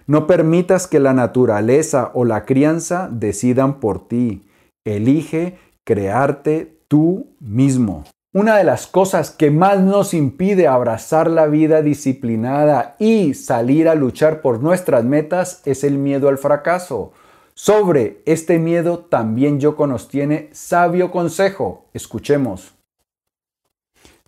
No 0.06 0.28
permitas 0.28 0.88
que 0.88 1.00
la 1.00 1.14
naturaleza 1.14 2.12
o 2.14 2.26
la 2.26 2.44
crianza 2.44 3.10
decidan 3.12 3.80
por 3.80 4.08
ti. 4.08 4.42
Elige 4.86 5.58
crearte 5.86 6.80
tú 6.88 7.28
mismo. 7.40 8.04
Una 8.34 8.58
de 8.58 8.64
las 8.64 8.86
cosas 8.86 9.32
que 9.32 9.50
más 9.50 9.80
nos 9.80 10.14
impide 10.14 10.68
abrazar 10.68 11.30
la 11.32 11.48
vida 11.48 11.82
disciplinada 11.82 12.96
y 13.00 13.34
salir 13.34 13.88
a 13.88 13.96
luchar 13.96 14.42
por 14.42 14.62
nuestras 14.62 15.04
metas 15.06 15.62
es 15.66 15.84
el 15.84 15.98
miedo 15.98 16.28
al 16.28 16.38
fracaso. 16.38 17.14
Sobre 17.54 18.22
este 18.26 18.60
miedo 18.60 19.00
también 19.00 19.60
Yoko 19.60 19.88
nos 19.88 20.10
tiene 20.10 20.50
sabio 20.54 21.12
consejo. 21.12 21.86
Escuchemos. 21.94 22.79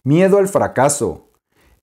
Miedo 0.04 0.40
al 0.40 0.48
fracaso. 0.48 1.28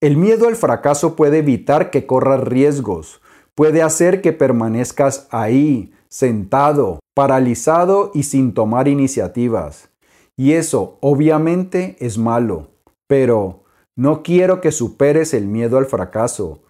El 0.00 0.16
miedo 0.16 0.48
al 0.48 0.56
fracaso 0.56 1.14
puede 1.14 1.38
evitar 1.38 1.90
que 1.90 2.04
corras 2.04 2.40
riesgos, 2.40 3.20
puede 3.54 3.80
hacer 3.80 4.22
que 4.22 4.32
permanezcas 4.32 5.28
ahí, 5.30 5.92
sentado, 6.08 6.98
paralizado 7.14 8.10
y 8.14 8.24
sin 8.24 8.54
tomar 8.54 8.88
iniciativas. 8.88 9.90
Y 10.36 10.54
eso 10.54 10.98
obviamente 11.00 11.96
es 12.00 12.18
malo, 12.18 12.70
pero 13.06 13.62
no 13.94 14.24
quiero 14.24 14.60
que 14.60 14.72
superes 14.72 15.32
el 15.32 15.46
miedo 15.46 15.78
al 15.78 15.86
fracaso. 15.86 16.62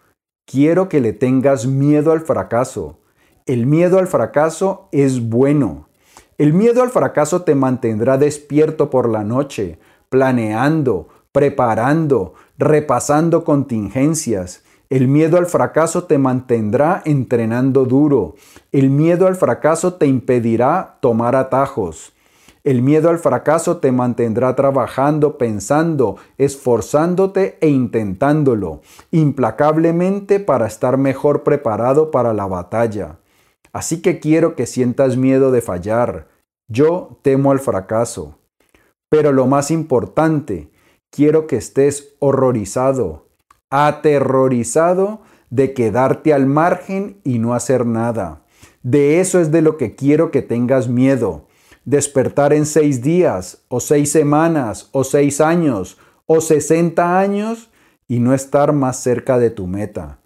Quiero 0.46 0.90
que 0.90 1.00
le 1.00 1.14
tengas 1.14 1.66
miedo 1.66 2.12
al 2.12 2.20
fracaso. 2.20 2.98
El 3.46 3.64
miedo 3.64 3.98
al 3.98 4.06
fracaso 4.06 4.90
es 4.92 5.26
bueno. 5.26 5.88
El 6.36 6.52
miedo 6.52 6.82
al 6.82 6.90
fracaso 6.90 7.40
te 7.40 7.54
mantendrá 7.54 8.18
despierto 8.18 8.90
por 8.90 9.08
la 9.08 9.24
noche, 9.24 9.78
planeando, 10.10 11.08
preparando, 11.32 12.34
repasando 12.56 13.44
contingencias, 13.44 14.64
el 14.90 15.06
miedo 15.06 15.36
al 15.36 15.46
fracaso 15.46 16.04
te 16.04 16.16
mantendrá 16.16 17.02
entrenando 17.04 17.84
duro. 17.84 18.36
El 18.72 18.88
miedo 18.88 19.26
al 19.26 19.36
fracaso 19.36 19.94
te 19.94 20.06
impedirá 20.06 20.96
tomar 21.00 21.36
atajos. 21.36 22.14
El 22.64 22.80
miedo 22.80 23.10
al 23.10 23.18
fracaso 23.18 23.78
te 23.78 23.92
mantendrá 23.92 24.56
trabajando, 24.56 25.36
pensando, 25.36 26.16
esforzándote 26.38 27.58
e 27.60 27.68
intentándolo, 27.68 28.80
implacablemente 29.10 30.40
para 30.40 30.66
estar 30.66 30.96
mejor 30.96 31.42
preparado 31.42 32.10
para 32.10 32.32
la 32.32 32.46
batalla. 32.46 33.18
Así 33.72 34.00
que 34.00 34.20
quiero 34.20 34.56
que 34.56 34.66
sientas 34.66 35.18
miedo 35.18 35.50
de 35.50 35.60
fallar. 35.60 36.28
Yo 36.66 37.18
temo 37.22 37.52
al 37.52 37.60
fracaso. 37.60 38.38
Pero 39.10 39.32
lo 39.32 39.46
más 39.46 39.70
importante, 39.70 40.70
quiero 41.10 41.46
que 41.46 41.56
estés 41.56 42.14
horrorizado, 42.18 43.28
aterrorizado 43.70 45.22
de 45.50 45.74
quedarte 45.74 46.32
al 46.34 46.46
margen 46.46 47.20
y 47.24 47.38
no 47.38 47.54
hacer 47.54 47.86
nada. 47.86 48.44
De 48.82 49.20
eso 49.20 49.40
es 49.40 49.50
de 49.50 49.62
lo 49.62 49.76
que 49.76 49.94
quiero 49.94 50.30
que 50.30 50.42
tengas 50.42 50.88
miedo. 50.88 51.46
Despertar 51.84 52.52
en 52.52 52.66
seis 52.66 53.02
días, 53.02 53.64
o 53.68 53.80
seis 53.80 54.10
semanas, 54.10 54.90
o 54.92 55.04
seis 55.04 55.40
años, 55.40 55.98
o 56.26 56.40
sesenta 56.40 57.18
años 57.18 57.70
y 58.06 58.20
no 58.20 58.34
estar 58.34 58.72
más 58.72 59.02
cerca 59.02 59.38
de 59.38 59.50
tu 59.50 59.66
meta. 59.66 60.20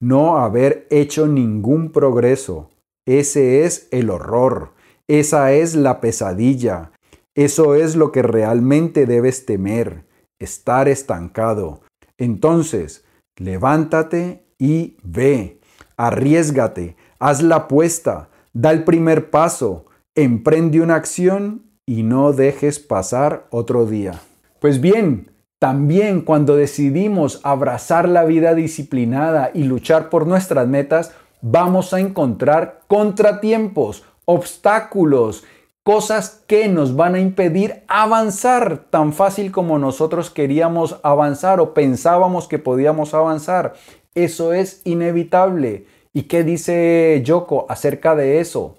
No 0.00 0.38
haber 0.38 0.86
hecho 0.90 1.26
ningún 1.26 1.90
progreso. 1.90 2.70
Ese 3.04 3.64
es 3.64 3.88
el 3.90 4.10
horror. 4.10 4.72
Esa 5.08 5.52
es 5.52 5.74
la 5.74 6.00
pesadilla. 6.00 6.92
Eso 7.34 7.74
es 7.74 7.96
lo 7.96 8.12
que 8.12 8.22
realmente 8.22 9.06
debes 9.06 9.46
temer. 9.46 10.07
Estar 10.40 10.88
estancado. 10.88 11.80
Entonces, 12.16 13.04
levántate 13.36 14.44
y 14.58 14.96
ve, 15.02 15.60
arriesgate, 15.96 16.96
haz 17.18 17.42
la 17.42 17.56
apuesta, 17.56 18.28
da 18.52 18.70
el 18.70 18.84
primer 18.84 19.30
paso, 19.30 19.86
emprende 20.14 20.80
una 20.80 20.96
acción 20.96 21.62
y 21.86 22.02
no 22.02 22.32
dejes 22.32 22.78
pasar 22.78 23.46
otro 23.50 23.86
día. 23.86 24.20
Pues 24.60 24.80
bien, 24.80 25.30
también 25.58 26.20
cuando 26.20 26.54
decidimos 26.54 27.40
abrazar 27.42 28.08
la 28.08 28.24
vida 28.24 28.54
disciplinada 28.54 29.50
y 29.54 29.64
luchar 29.64 30.08
por 30.08 30.26
nuestras 30.26 30.68
metas, 30.68 31.12
vamos 31.40 31.92
a 31.94 32.00
encontrar 32.00 32.82
contratiempos, 32.86 34.04
obstáculos 34.24 35.44
cosas 35.88 36.42
que 36.46 36.68
nos 36.68 36.96
van 36.96 37.14
a 37.14 37.18
impedir 37.18 37.82
avanzar 37.88 38.90
tan 38.90 39.14
fácil 39.14 39.50
como 39.50 39.78
nosotros 39.78 40.28
queríamos 40.28 41.00
avanzar 41.02 41.60
o 41.60 41.72
pensábamos 41.72 42.46
que 42.46 42.58
podíamos 42.58 43.14
avanzar. 43.14 43.72
Eso 44.14 44.52
es 44.52 44.82
inevitable. 44.84 45.86
¿Y 46.12 46.24
qué 46.24 46.44
dice 46.44 47.22
Yoko 47.24 47.64
acerca 47.70 48.14
de 48.14 48.38
eso? 48.38 48.76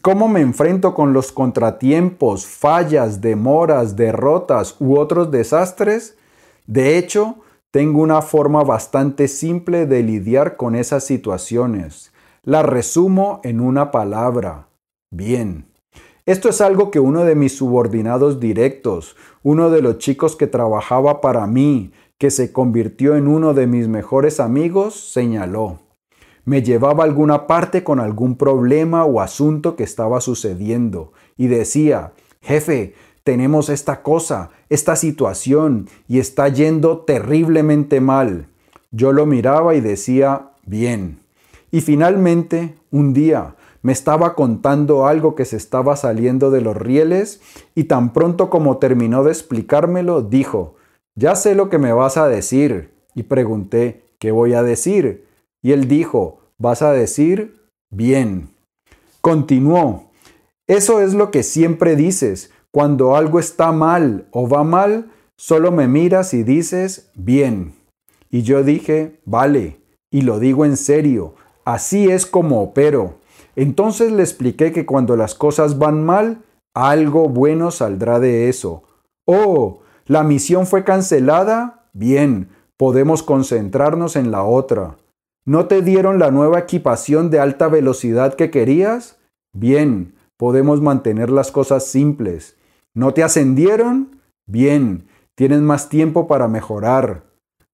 ¿Cómo 0.00 0.28
me 0.28 0.42
enfrento 0.42 0.94
con 0.94 1.12
los 1.12 1.32
contratiempos, 1.32 2.46
fallas, 2.46 3.20
demoras, 3.20 3.96
derrotas 3.96 4.76
u 4.78 4.96
otros 4.96 5.32
desastres? 5.32 6.16
De 6.68 6.98
hecho, 6.98 7.34
tengo 7.72 8.00
una 8.00 8.22
forma 8.22 8.62
bastante 8.62 9.26
simple 9.26 9.86
de 9.86 10.04
lidiar 10.04 10.56
con 10.56 10.76
esas 10.76 11.02
situaciones. 11.02 12.12
La 12.44 12.62
resumo 12.62 13.40
en 13.42 13.60
una 13.60 13.90
palabra 13.90 14.67
Bien. 15.10 15.66
Esto 16.26 16.50
es 16.50 16.60
algo 16.60 16.90
que 16.90 17.00
uno 17.00 17.24
de 17.24 17.34
mis 17.34 17.56
subordinados 17.56 18.38
directos, 18.40 19.16
uno 19.42 19.70
de 19.70 19.80
los 19.80 19.96
chicos 19.96 20.36
que 20.36 20.46
trabajaba 20.46 21.22
para 21.22 21.46
mí, 21.46 21.92
que 22.18 22.30
se 22.30 22.52
convirtió 22.52 23.16
en 23.16 23.28
uno 23.28 23.54
de 23.54 23.66
mis 23.66 23.88
mejores 23.88 24.38
amigos, 24.38 25.12
señaló. 25.12 25.78
Me 26.44 26.62
llevaba 26.62 27.04
a 27.04 27.06
alguna 27.06 27.46
parte 27.46 27.82
con 27.82 28.00
algún 28.00 28.36
problema 28.36 29.04
o 29.04 29.20
asunto 29.20 29.76
que 29.76 29.84
estaba 29.84 30.20
sucediendo 30.20 31.12
y 31.36 31.46
decía, 31.46 32.12
jefe, 32.42 32.94
tenemos 33.22 33.68
esta 33.68 34.02
cosa, 34.02 34.50
esta 34.68 34.96
situación 34.96 35.88
y 36.08 36.18
está 36.18 36.48
yendo 36.48 36.98
terriblemente 36.98 38.00
mal. 38.00 38.48
Yo 38.90 39.12
lo 39.12 39.24
miraba 39.24 39.74
y 39.74 39.80
decía, 39.80 40.50
bien. 40.66 41.20
Y 41.70 41.82
finalmente, 41.82 42.74
un 42.90 43.12
día, 43.12 43.54
me 43.82 43.92
estaba 43.92 44.34
contando 44.34 45.06
algo 45.06 45.34
que 45.34 45.44
se 45.44 45.56
estaba 45.56 45.96
saliendo 45.96 46.50
de 46.50 46.60
los 46.60 46.76
rieles 46.76 47.40
y 47.74 47.84
tan 47.84 48.12
pronto 48.12 48.50
como 48.50 48.78
terminó 48.78 49.24
de 49.24 49.30
explicármelo, 49.30 50.22
dijo, 50.22 50.74
ya 51.14 51.34
sé 51.36 51.54
lo 51.54 51.68
que 51.68 51.78
me 51.78 51.92
vas 51.92 52.16
a 52.16 52.28
decir. 52.28 52.92
Y 53.14 53.24
pregunté, 53.24 54.04
¿qué 54.18 54.30
voy 54.30 54.54
a 54.54 54.62
decir? 54.62 55.26
Y 55.62 55.72
él 55.72 55.88
dijo, 55.88 56.40
vas 56.58 56.82
a 56.82 56.92
decir, 56.92 57.60
bien. 57.90 58.50
Continuó, 59.20 60.08
eso 60.68 61.00
es 61.00 61.14
lo 61.14 61.30
que 61.30 61.42
siempre 61.42 61.96
dices. 61.96 62.50
Cuando 62.70 63.16
algo 63.16 63.38
está 63.40 63.72
mal 63.72 64.26
o 64.30 64.48
va 64.48 64.62
mal, 64.62 65.10
solo 65.36 65.72
me 65.72 65.88
miras 65.88 66.34
y 66.34 66.42
dices, 66.42 67.10
bien. 67.14 67.72
Y 68.30 68.42
yo 68.42 68.62
dije, 68.62 69.20
vale, 69.24 69.80
y 70.12 70.22
lo 70.22 70.38
digo 70.38 70.64
en 70.64 70.76
serio, 70.76 71.34
así 71.64 72.10
es 72.10 72.26
como 72.26 72.62
opero. 72.62 73.17
Entonces 73.58 74.12
le 74.12 74.22
expliqué 74.22 74.70
que 74.70 74.86
cuando 74.86 75.16
las 75.16 75.34
cosas 75.34 75.80
van 75.80 76.06
mal, 76.06 76.42
algo 76.76 77.28
bueno 77.28 77.72
saldrá 77.72 78.20
de 78.20 78.48
eso. 78.48 78.84
Oh, 79.26 79.80
la 80.06 80.22
misión 80.22 80.64
fue 80.64 80.84
cancelada. 80.84 81.88
Bien, 81.92 82.50
podemos 82.76 83.24
concentrarnos 83.24 84.14
en 84.14 84.30
la 84.30 84.44
otra. 84.44 84.96
¿No 85.44 85.66
te 85.66 85.82
dieron 85.82 86.20
la 86.20 86.30
nueva 86.30 86.60
equipación 86.60 87.30
de 87.30 87.40
alta 87.40 87.66
velocidad 87.66 88.34
que 88.34 88.52
querías? 88.52 89.18
Bien, 89.52 90.14
podemos 90.36 90.80
mantener 90.80 91.28
las 91.28 91.50
cosas 91.50 91.84
simples. 91.84 92.56
¿No 92.94 93.12
te 93.12 93.24
ascendieron? 93.24 94.20
Bien, 94.46 95.08
tienes 95.34 95.62
más 95.62 95.88
tiempo 95.88 96.28
para 96.28 96.46
mejorar. 96.46 97.24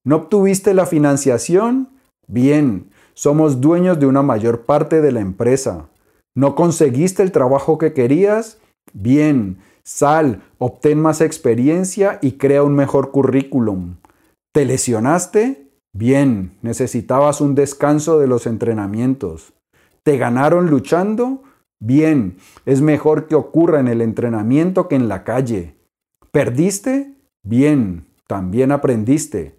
¿No 0.02 0.16
obtuviste 0.16 0.72
la 0.72 0.86
financiación? 0.86 1.90
Bien, 2.26 2.88
somos 3.14 3.60
dueños 3.60 3.98
de 3.98 4.06
una 4.06 4.22
mayor 4.22 4.62
parte 4.62 5.00
de 5.00 5.12
la 5.12 5.20
empresa. 5.20 5.88
¿No 6.34 6.54
conseguiste 6.54 7.22
el 7.22 7.32
trabajo 7.32 7.78
que 7.78 7.92
querías? 7.92 8.58
Bien, 8.92 9.58
sal, 9.84 10.42
obtén 10.58 11.00
más 11.00 11.20
experiencia 11.20 12.18
y 12.20 12.32
crea 12.32 12.62
un 12.62 12.74
mejor 12.74 13.12
currículum. 13.12 13.96
¿Te 14.52 14.64
lesionaste? 14.64 15.70
Bien, 15.92 16.58
necesitabas 16.62 17.40
un 17.40 17.54
descanso 17.54 18.18
de 18.18 18.26
los 18.26 18.46
entrenamientos. 18.46 19.52
¿Te 20.02 20.18
ganaron 20.18 20.68
luchando? 20.68 21.42
Bien, 21.80 22.36
es 22.66 22.80
mejor 22.80 23.26
que 23.26 23.36
ocurra 23.36 23.78
en 23.78 23.88
el 23.88 24.00
entrenamiento 24.00 24.88
que 24.88 24.96
en 24.96 25.08
la 25.08 25.22
calle. 25.22 25.76
¿Perdiste? 26.32 27.14
Bien, 27.44 28.06
también 28.26 28.72
aprendiste. 28.72 29.54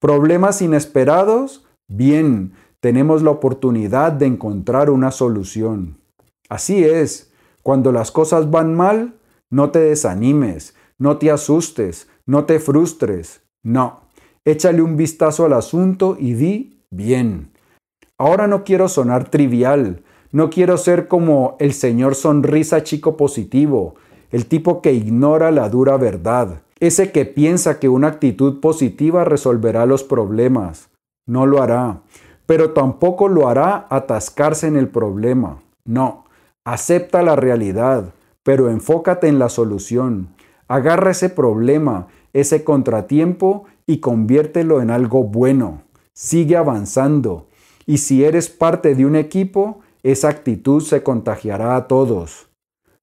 ¿Problemas 0.00 0.62
inesperados? 0.62 1.66
Bien, 1.88 2.52
tenemos 2.80 3.22
la 3.22 3.30
oportunidad 3.30 4.12
de 4.12 4.26
encontrar 4.26 4.90
una 4.90 5.10
solución. 5.10 5.98
Así 6.48 6.84
es, 6.84 7.32
cuando 7.62 7.92
las 7.92 8.10
cosas 8.10 8.50
van 8.50 8.74
mal, 8.74 9.14
no 9.50 9.70
te 9.70 9.80
desanimes, 9.80 10.74
no 10.98 11.18
te 11.18 11.30
asustes, 11.30 12.08
no 12.26 12.44
te 12.44 12.60
frustres. 12.60 13.42
No, 13.62 14.02
échale 14.44 14.82
un 14.82 14.96
vistazo 14.96 15.44
al 15.44 15.52
asunto 15.52 16.16
y 16.18 16.34
di 16.34 16.82
bien. 16.90 17.50
Ahora 18.18 18.46
no 18.46 18.64
quiero 18.64 18.88
sonar 18.88 19.28
trivial, 19.28 20.02
no 20.32 20.50
quiero 20.50 20.76
ser 20.76 21.08
como 21.08 21.56
el 21.58 21.74
señor 21.74 22.14
sonrisa 22.14 22.82
chico 22.82 23.16
positivo, 23.16 23.96
el 24.30 24.46
tipo 24.46 24.80
que 24.82 24.92
ignora 24.92 25.50
la 25.50 25.68
dura 25.68 25.96
verdad, 25.96 26.62
ese 26.78 27.10
que 27.10 27.24
piensa 27.24 27.78
que 27.78 27.88
una 27.88 28.08
actitud 28.08 28.60
positiva 28.60 29.24
resolverá 29.24 29.86
los 29.86 30.04
problemas. 30.04 30.88
No 31.26 31.46
lo 31.46 31.62
hará, 31.62 32.02
pero 32.46 32.72
tampoco 32.72 33.28
lo 33.28 33.48
hará 33.48 33.86
atascarse 33.90 34.66
en 34.66 34.76
el 34.76 34.88
problema. 34.88 35.62
No, 35.84 36.24
acepta 36.64 37.22
la 37.22 37.36
realidad, 37.36 38.14
pero 38.42 38.70
enfócate 38.70 39.28
en 39.28 39.38
la 39.38 39.48
solución. 39.48 40.28
Agarra 40.68 41.10
ese 41.10 41.28
problema, 41.28 42.08
ese 42.32 42.64
contratiempo 42.64 43.64
y 43.86 43.98
conviértelo 43.98 44.80
en 44.80 44.90
algo 44.90 45.24
bueno. 45.24 45.82
Sigue 46.12 46.56
avanzando. 46.56 47.46
Y 47.86 47.98
si 47.98 48.24
eres 48.24 48.48
parte 48.48 48.94
de 48.94 49.06
un 49.06 49.16
equipo, 49.16 49.80
esa 50.02 50.28
actitud 50.28 50.82
se 50.82 51.02
contagiará 51.02 51.76
a 51.76 51.88
todos. 51.88 52.48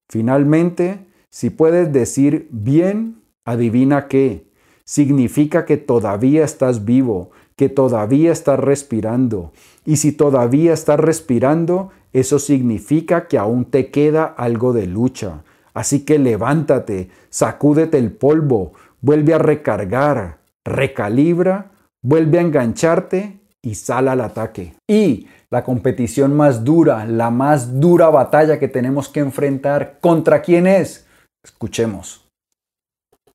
Finalmente, 0.09 1.05
si 1.29 1.49
puedes 1.49 1.91
decir 1.91 2.47
bien, 2.51 3.21
adivina 3.45 4.07
qué. 4.07 4.51
Significa 4.85 5.65
que 5.65 5.77
todavía 5.77 6.43
estás 6.43 6.85
vivo, 6.85 7.31
que 7.55 7.69
todavía 7.69 8.31
estás 8.31 8.59
respirando. 8.59 9.51
Y 9.85 9.97
si 9.97 10.11
todavía 10.11 10.73
estás 10.73 10.99
respirando, 10.99 11.91
eso 12.13 12.39
significa 12.39 13.27
que 13.27 13.37
aún 13.37 13.65
te 13.65 13.91
queda 13.91 14.25
algo 14.25 14.73
de 14.73 14.87
lucha. 14.87 15.43
Así 15.73 16.05
que 16.05 16.19
levántate, 16.19 17.09
sacúdete 17.29 17.97
el 17.97 18.11
polvo, 18.11 18.73
vuelve 19.01 19.33
a 19.33 19.39
recargar, 19.39 20.37
recalibra, 20.63 21.71
vuelve 22.01 22.37
a 22.37 22.41
engancharte 22.41 23.39
y 23.61 23.75
sal 23.75 24.07
al 24.07 24.21
ataque. 24.21 24.75
Y 24.87 25.27
la 25.49 25.63
competición 25.63 26.35
más 26.35 26.63
dura, 26.63 27.05
la 27.05 27.31
más 27.31 27.79
dura 27.79 28.09
batalla 28.09 28.59
que 28.59 28.67
tenemos 28.67 29.09
que 29.09 29.19
enfrentar, 29.19 29.97
¿contra 30.01 30.41
quién 30.41 30.67
es? 30.67 31.07
Escuchemos. 31.43 32.22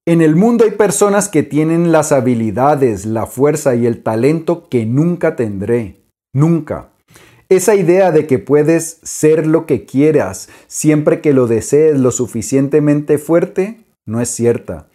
En 0.09 0.23
el 0.23 0.37
mundo 0.37 0.65
hay 0.65 0.71
personas 0.71 1.29
que 1.29 1.43
tienen 1.43 1.93
las 1.93 2.13
habilidades, 2.13 3.05
la 3.05 3.27
fuerza 3.27 3.75
y 3.75 3.85
el 3.85 4.03
talento 4.03 4.67
que 4.71 4.87
nunca 4.87 5.37
tendré. 5.37 5.97
Nunca. 6.33 6.89
Esa 7.51 7.75
idea 7.75 8.11
de 8.11 8.27
que 8.27 8.39
puedes 8.39 9.01
ser 9.03 9.47
lo 9.47 9.67
que 9.67 9.85
quieras 9.85 10.49
siempre 10.67 11.21
que 11.21 11.35
lo 11.35 11.47
desees 11.47 11.99
lo 11.99 12.11
suficientemente 12.11 13.19
fuerte 13.19 13.85
no 14.07 14.23
es 14.23 14.31
cierta. 14.31 14.87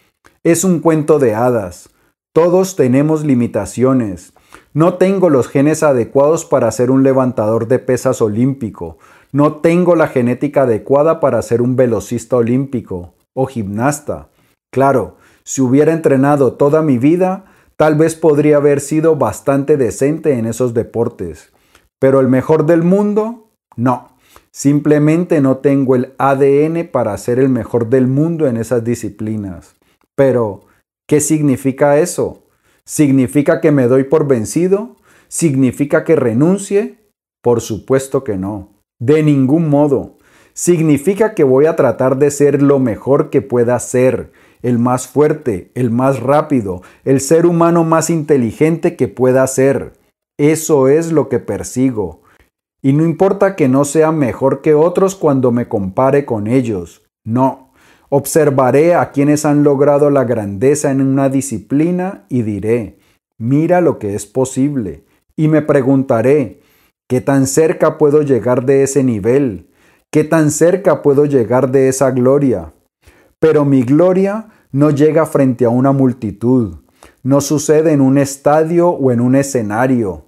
Es 0.43 0.63
un 0.63 0.79
cuento 0.79 1.19
de 1.19 1.35
hadas. 1.35 1.91
Todos 2.33 2.75
tenemos 2.75 3.23
limitaciones. 3.23 4.33
No 4.73 4.95
tengo 4.95 5.29
los 5.29 5.47
genes 5.47 5.83
adecuados 5.83 6.43
para 6.43 6.71
ser 6.71 6.89
un 6.89 7.03
levantador 7.03 7.67
de 7.67 7.77
pesas 7.77 8.19
olímpico. 8.19 8.97
No 9.31 9.57
tengo 9.57 9.95
la 9.95 10.07
genética 10.07 10.63
adecuada 10.63 11.19
para 11.19 11.39
ser 11.43 11.61
un 11.61 11.75
velocista 11.75 12.37
olímpico 12.37 13.13
o 13.35 13.45
gimnasta. 13.45 14.29
Claro, 14.73 15.17
si 15.43 15.61
hubiera 15.61 15.93
entrenado 15.93 16.53
toda 16.53 16.81
mi 16.81 16.97
vida, 16.97 17.45
tal 17.77 17.93
vez 17.93 18.15
podría 18.15 18.57
haber 18.57 18.81
sido 18.81 19.15
bastante 19.15 19.77
decente 19.77 20.33
en 20.39 20.47
esos 20.47 20.73
deportes. 20.73 21.53
Pero 21.99 22.19
el 22.19 22.27
mejor 22.27 22.65
del 22.65 22.81
mundo, 22.81 23.51
no. 23.75 24.17
Simplemente 24.51 25.41
no 25.41 25.57
tengo 25.57 25.95
el 25.95 26.13
ADN 26.17 26.89
para 26.91 27.15
ser 27.19 27.37
el 27.37 27.49
mejor 27.49 27.89
del 27.89 28.07
mundo 28.07 28.47
en 28.47 28.57
esas 28.57 28.83
disciplinas. 28.83 29.75
Pero, 30.15 30.61
¿qué 31.07 31.19
significa 31.19 31.99
eso? 31.99 32.41
¿Significa 32.83 33.61
que 33.61 33.71
me 33.71 33.87
doy 33.87 34.05
por 34.05 34.27
vencido? 34.27 34.95
¿Significa 35.27 36.03
que 36.03 36.15
renuncie? 36.15 36.97
Por 37.43 37.61
supuesto 37.61 38.23
que 38.23 38.37
no. 38.37 38.71
De 38.99 39.21
ningún 39.21 39.69
modo. 39.69 40.17
Significa 40.55 41.35
que 41.35 41.43
voy 41.43 41.67
a 41.67 41.75
tratar 41.75 42.17
de 42.17 42.31
ser 42.31 42.63
lo 42.63 42.79
mejor 42.79 43.29
que 43.29 43.41
pueda 43.41 43.79
ser, 43.79 44.31
el 44.63 44.79
más 44.79 45.07
fuerte, 45.07 45.71
el 45.75 45.91
más 45.91 46.19
rápido, 46.19 46.81
el 47.05 47.21
ser 47.21 47.45
humano 47.45 47.83
más 47.83 48.09
inteligente 48.09 48.95
que 48.95 49.07
pueda 49.07 49.45
ser. 49.45 49.93
Eso 50.39 50.87
es 50.87 51.11
lo 51.11 51.29
que 51.29 51.39
persigo. 51.39 52.23
Y 52.81 52.93
no 52.93 53.05
importa 53.05 53.55
que 53.55 53.69
no 53.69 53.85
sea 53.85 54.11
mejor 54.11 54.61
que 54.61 54.73
otros 54.73 55.15
cuando 55.15 55.51
me 55.51 55.67
compare 55.67 56.25
con 56.25 56.47
ellos. 56.47 57.03
No. 57.23 57.71
Observaré 58.09 58.95
a 58.95 59.11
quienes 59.11 59.45
han 59.45 59.63
logrado 59.63 60.09
la 60.09 60.23
grandeza 60.23 60.91
en 60.91 61.01
una 61.01 61.29
disciplina 61.29 62.25
y 62.29 62.41
diré, 62.43 62.99
mira 63.37 63.81
lo 63.81 63.99
que 63.99 64.15
es 64.15 64.25
posible. 64.25 65.03
Y 65.35 65.47
me 65.47 65.61
preguntaré, 65.61 66.61
¿qué 67.07 67.21
tan 67.21 67.47
cerca 67.47 67.97
puedo 67.97 68.21
llegar 68.21 68.65
de 68.65 68.83
ese 68.83 69.03
nivel? 69.03 69.69
¿Qué 70.11 70.23
tan 70.23 70.51
cerca 70.51 71.01
puedo 71.01 71.25
llegar 71.25 71.71
de 71.71 71.89
esa 71.89 72.11
gloria? 72.11 72.73
Pero 73.43 73.65
mi 73.65 73.83
gloria 73.83 74.47
no 74.71 74.89
llega 74.89 75.25
frente 75.25 75.65
a 75.65 75.69
una 75.69 75.91
multitud. 75.91 76.75
No 77.23 77.41
sucede 77.41 77.91
en 77.91 77.99
un 77.99 78.17
estadio 78.17 78.87
o 78.87 79.11
en 79.11 79.19
un 79.19 79.35
escenario. 79.35 80.27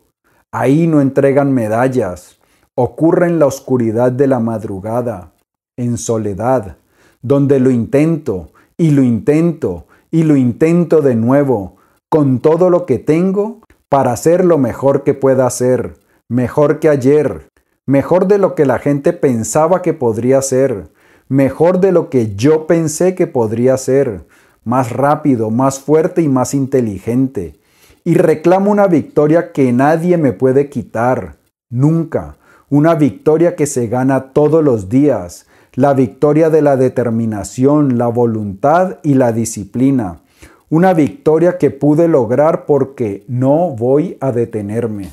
Ahí 0.51 0.85
no 0.85 0.99
entregan 0.99 1.53
medallas. 1.53 2.41
Ocurre 2.75 3.27
en 3.27 3.39
la 3.39 3.45
oscuridad 3.45 4.11
de 4.11 4.27
la 4.27 4.41
madrugada, 4.41 5.31
en 5.77 5.97
soledad, 5.97 6.75
donde 7.21 7.61
lo 7.61 7.71
intento 7.71 8.51
y 8.75 8.91
lo 8.91 9.01
intento 9.01 9.87
y 10.11 10.23
lo 10.23 10.35
intento 10.35 11.01
de 11.01 11.15
nuevo, 11.15 11.77
con 12.09 12.41
todo 12.41 12.69
lo 12.69 12.85
que 12.85 12.99
tengo, 12.99 13.61
para 13.87 14.11
hacer 14.11 14.43
lo 14.43 14.57
mejor 14.57 15.05
que 15.05 15.13
pueda 15.13 15.47
hacer, 15.47 15.93
mejor 16.27 16.79
que 16.79 16.89
ayer, 16.89 17.47
mejor 17.85 18.27
de 18.27 18.39
lo 18.39 18.55
que 18.55 18.65
la 18.65 18.77
gente 18.77 19.13
pensaba 19.13 19.81
que 19.81 19.93
podría 19.93 20.41
ser, 20.41 20.91
mejor 21.27 21.79
de 21.79 21.91
lo 21.91 22.09
que 22.09 22.35
yo 22.35 22.67
pensé 22.67 23.15
que 23.15 23.27
podría 23.27 23.77
ser, 23.77 24.25
más 24.63 24.91
rápido, 24.91 25.51
más 25.51 25.79
fuerte 25.79 26.21
y 26.21 26.27
más 26.27 26.53
inteligente. 26.53 27.59
Y 28.03 28.15
reclamo 28.15 28.71
una 28.71 28.87
victoria 28.87 29.51
que 29.51 29.71
nadie 29.73 30.17
me 30.17 30.33
puede 30.33 30.69
quitar, 30.69 31.37
nunca. 31.69 32.37
Una 32.69 32.95
victoria 32.95 33.55
que 33.55 33.67
se 33.67 33.87
gana 33.87 34.33
todos 34.33 34.63
los 34.63 34.89
días. 34.89 35.47
La 35.73 35.93
victoria 35.93 36.49
de 36.49 36.61
la 36.61 36.77
determinación, 36.77 37.97
la 37.97 38.07
voluntad 38.07 38.97
y 39.03 39.15
la 39.15 39.31
disciplina. 39.31 40.21
Una 40.69 40.93
victoria 40.93 41.57
que 41.57 41.69
pude 41.69 42.07
lograr 42.07 42.65
porque 42.65 43.23
no 43.27 43.71
voy 43.71 44.17
a 44.19 44.31
detenerme. 44.31 45.09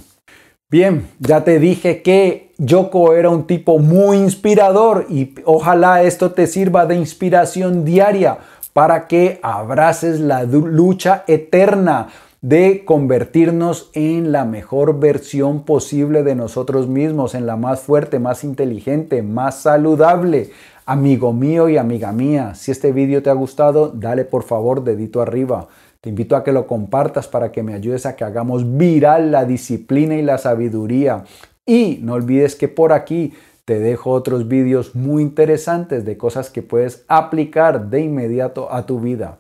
Bien, 0.73 1.07
ya 1.19 1.45
te 1.45 1.59
dije 1.59 2.01
que 2.01 2.51
Yoko 2.57 3.13
era 3.13 3.29
un 3.29 3.47
tipo 3.47 3.79
muy 3.79 4.17
inspirador 4.17 5.05
y 5.11 5.35
ojalá 5.45 6.03
esto 6.03 6.33
te 6.33 6.47
sirva 6.47 6.87
de 6.87 6.97
inspiración 6.97 7.85
diaria 7.85 8.39
para 8.73 9.07
que 9.07 9.39
abraces 9.43 10.19
la 10.19 10.45
lucha 10.45 11.25
eterna 11.27 12.09
de 12.41 12.87
convertirnos 12.87 13.91
en 13.93 14.33
la 14.33 14.47
mejor 14.47 14.99
versión 14.99 15.65
posible 15.65 16.23
de 16.23 16.37
nosotros 16.37 16.89
mismos, 16.89 17.35
en 17.35 17.45
la 17.45 17.57
más 17.57 17.81
fuerte, 17.81 18.19
más 18.19 18.43
inteligente, 18.43 19.23
más 19.23 19.61
saludable. 19.61 20.53
Amigo 20.87 21.35
mío 21.35 21.69
y 21.69 21.77
amiga 21.77 22.13
mía, 22.13 22.55
si 22.55 22.71
este 22.71 22.93
video 22.93 23.23
te 23.23 23.29
ha 23.29 23.35
gustado, 23.35 23.89
dale 23.95 24.25
por 24.25 24.43
favor 24.43 24.83
dedito 24.83 25.21
arriba. 25.21 25.69
Te 26.03 26.09
invito 26.09 26.35
a 26.35 26.43
que 26.43 26.51
lo 26.51 26.67
compartas 26.67 27.29
para 27.29 27.53
que 27.53 27.63
me 27.63 27.75
ayudes 27.75 28.07
a 28.07 28.17
que 28.17 28.25
hagamos 28.25 28.77
viral 28.77 29.31
la 29.31 29.45
disciplina 29.45 30.17
y 30.17 30.23
la 30.23 30.37
sabiduría. 30.37 31.23
Y 31.65 32.01
no 32.03 32.15
olvides 32.15 32.57
que 32.57 32.67
por 32.67 32.93
aquí 32.93 33.35
te 33.65 33.79
dejo 33.79 34.11
otros 34.11 34.49
vídeos 34.49 34.97
muy 34.97 35.23
interesantes 35.23 36.05
de 36.05 36.17
cosas 36.17 36.51
que 36.51 36.63
puedes 36.63 37.05
aplicar 37.07 37.89
de 37.89 38.01
inmediato 38.01 38.73
a 38.73 38.85
tu 38.85 38.99
vida. 38.99 39.39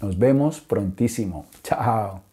Nos 0.00 0.16
vemos 0.16 0.60
prontísimo. 0.60 1.46
Chao. 1.64 2.27